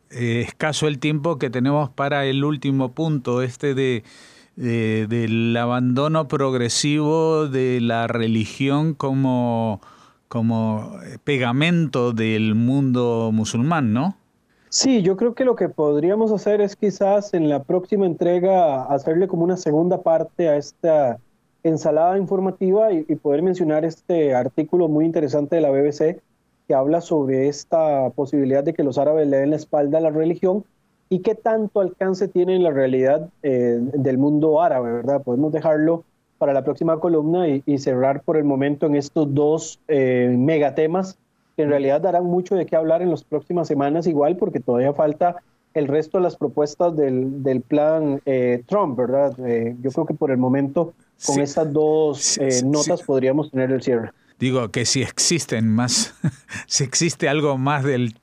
eh, 0.10 0.46
escaso 0.48 0.88
el 0.88 1.00
tiempo 1.00 1.38
que 1.38 1.50
tenemos 1.50 1.90
para 1.90 2.26
el 2.26 2.46
último 2.46 2.94
punto, 2.94 3.42
este 3.42 3.76
de 3.76 4.04
del 4.56 5.56
abandono 5.56 6.28
progresivo 6.28 7.48
de 7.48 7.80
la 7.80 8.08
religión 8.08 8.96
como, 8.96 9.82
como 10.30 10.98
pegamento 11.24 12.12
del 12.12 12.56
mundo 12.56 13.30
musulmán, 13.32 13.94
¿no? 13.94 14.18
Sí, 14.80 15.02
yo 15.02 15.18
creo 15.18 15.34
que 15.34 15.44
lo 15.44 15.56
que 15.56 15.70
podríamos 15.70 16.32
hacer 16.32 16.62
es 16.62 16.76
quizás 16.76 17.34
en 17.34 17.50
la 17.50 17.64
próxima 17.64 18.06
entrega 18.06 18.84
hacerle 18.84 19.28
como 19.28 19.44
una 19.44 19.58
segunda 19.58 20.04
parte 20.04 20.50
a 20.50 20.56
esta 20.56 21.18
ensalada 21.64 22.16
informativa 22.20 22.92
y, 22.94 23.04
poder 23.16 23.42
mencionar 23.42 23.86
este 23.86 24.36
artículo 24.36 24.88
muy 24.88 25.06
interesante 25.06 25.56
de 25.56 25.64
la 25.64 25.72
BBC 25.72 26.22
que 26.68 26.76
habla 26.76 27.02
sobre 27.02 27.48
esta 27.48 28.12
posibilidad 28.12 28.64
de 28.64 28.76
que 28.76 28.84
los 28.84 29.00
árabes 29.00 29.28
le 29.28 29.38
den 29.38 29.50
la 29.50 29.56
espalda 29.56 29.98
a 29.98 30.02
la 30.02 30.12
religión 30.12 30.64
y 31.10 31.22
qué 31.22 31.34
tanto 31.34 31.80
alcance 31.80 32.28
tiene 32.28 32.56
en 32.56 32.62
la 32.62 32.70
realidad 32.70 33.32
eh, 33.42 33.80
del 33.82 34.20
mundo 34.20 34.62
árabe, 34.62 34.94
¿verdad? 34.94 35.24
Podemos 35.24 35.52
dejarlo 35.52 36.04
para 36.38 36.54
la 36.54 36.64
próxima 36.64 37.00
columna 37.00 37.48
y, 37.48 37.78
cerrar 37.80 38.22
por 38.22 38.38
el 38.38 38.44
momento 38.44 38.86
en 38.86 38.96
estos 38.96 39.34
dos 39.34 39.80
eh, 39.88 40.36
megatemas 40.38 41.18
que 41.58 41.64
en 41.64 41.70
realidad 41.70 42.00
darán 42.00 42.24
mucho 42.24 42.56
de 42.56 42.68
qué 42.68 42.76
hablar 42.76 43.02
en 43.02 43.10
las 43.10 43.24
próximas 43.24 43.68
semanas 43.68 44.06
igual 44.06 44.38
porque 44.38 44.60
todavía 44.60 44.94
falta 44.94 45.38
el 45.74 45.88
resto 45.88 46.20
de 46.20 46.24
las 46.24 46.38
propuestas 46.38 46.96
del, 46.96 47.44
del 47.44 47.62
plan 47.62 48.22
eh, 48.26 48.64
Trump, 48.68 48.98
¿verdad? 48.98 49.34
Eh, 49.46 49.76
yo 49.82 49.92
creo 49.92 50.06
que 50.06 50.14
por 50.14 50.30
el 50.32 50.38
momento 50.38 50.94
con 51.26 51.40
estas 51.42 51.74
dos 51.74 52.38
eh, 52.38 52.62
notas 52.64 53.02
podríamos 53.02 53.50
tener 53.50 53.72
el 53.72 53.82
cierre. 53.82 54.12
Digo 54.40 54.70
que 54.70 54.86
si 54.86 55.02
existen 55.02 55.68
más, 55.68 56.14
si 56.68 56.84
existe 56.84 57.28
algo 57.28 57.58
más 57.58 57.84
del, 57.84 58.14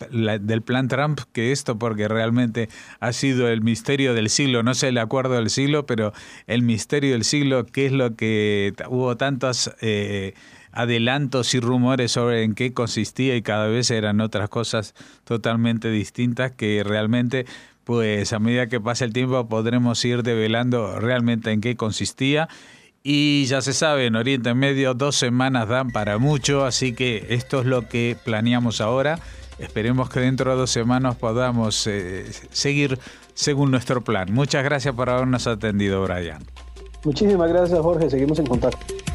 del 0.40 0.62
plan 0.62 0.86
Trump 0.86 1.20
que 1.32 1.50
esto, 1.50 1.76
porque 1.76 2.06
realmente 2.06 2.68
ha 3.00 3.12
sido 3.12 3.48
el 3.48 3.62
misterio 3.62 4.14
del 4.14 4.30
siglo, 4.30 4.62
no 4.62 4.74
sé 4.74 4.88
el 4.88 4.98
acuerdo 4.98 5.34
del 5.34 5.50
siglo, 5.50 5.86
pero 5.86 6.12
el 6.46 6.62
misterio 6.62 7.12
del 7.12 7.24
siglo, 7.24 7.66
qué 7.66 7.86
es 7.86 7.92
lo 7.92 8.14
que 8.14 8.74
hubo 8.88 9.16
tantas 9.16 9.74
adelantos 10.74 11.54
y 11.54 11.60
rumores 11.60 12.12
sobre 12.12 12.42
en 12.42 12.54
qué 12.54 12.72
consistía 12.72 13.36
y 13.36 13.42
cada 13.42 13.66
vez 13.68 13.90
eran 13.90 14.20
otras 14.20 14.48
cosas 14.48 14.94
totalmente 15.24 15.90
distintas 15.90 16.52
que 16.52 16.82
realmente 16.84 17.46
pues 17.84 18.32
a 18.32 18.38
medida 18.38 18.68
que 18.68 18.80
pasa 18.80 19.04
el 19.04 19.12
tiempo 19.12 19.46
podremos 19.48 20.04
ir 20.04 20.22
develando 20.22 20.98
realmente 20.98 21.52
en 21.52 21.60
qué 21.60 21.76
consistía 21.76 22.48
y 23.06 23.44
ya 23.44 23.60
se 23.60 23.74
sabe, 23.74 24.06
en 24.06 24.16
Oriente 24.16 24.54
Medio 24.54 24.94
dos 24.94 25.14
semanas 25.16 25.68
dan 25.68 25.90
para 25.90 26.16
mucho, 26.16 26.64
así 26.64 26.94
que 26.94 27.26
esto 27.28 27.60
es 27.60 27.66
lo 27.66 27.86
que 27.86 28.16
planeamos 28.24 28.80
ahora. 28.80 29.18
Esperemos 29.58 30.08
que 30.08 30.20
dentro 30.20 30.50
de 30.52 30.56
dos 30.56 30.70
semanas 30.70 31.14
podamos 31.16 31.86
eh, 31.86 32.24
seguir 32.50 32.98
según 33.34 33.70
nuestro 33.70 34.02
plan. 34.02 34.32
Muchas 34.32 34.64
gracias 34.64 34.94
por 34.94 35.10
habernos 35.10 35.46
atendido, 35.46 36.02
Brian. 36.02 36.42
Muchísimas 37.04 37.50
gracias, 37.50 37.78
Jorge. 37.78 38.08
Seguimos 38.08 38.38
en 38.38 38.46
contacto. 38.46 39.13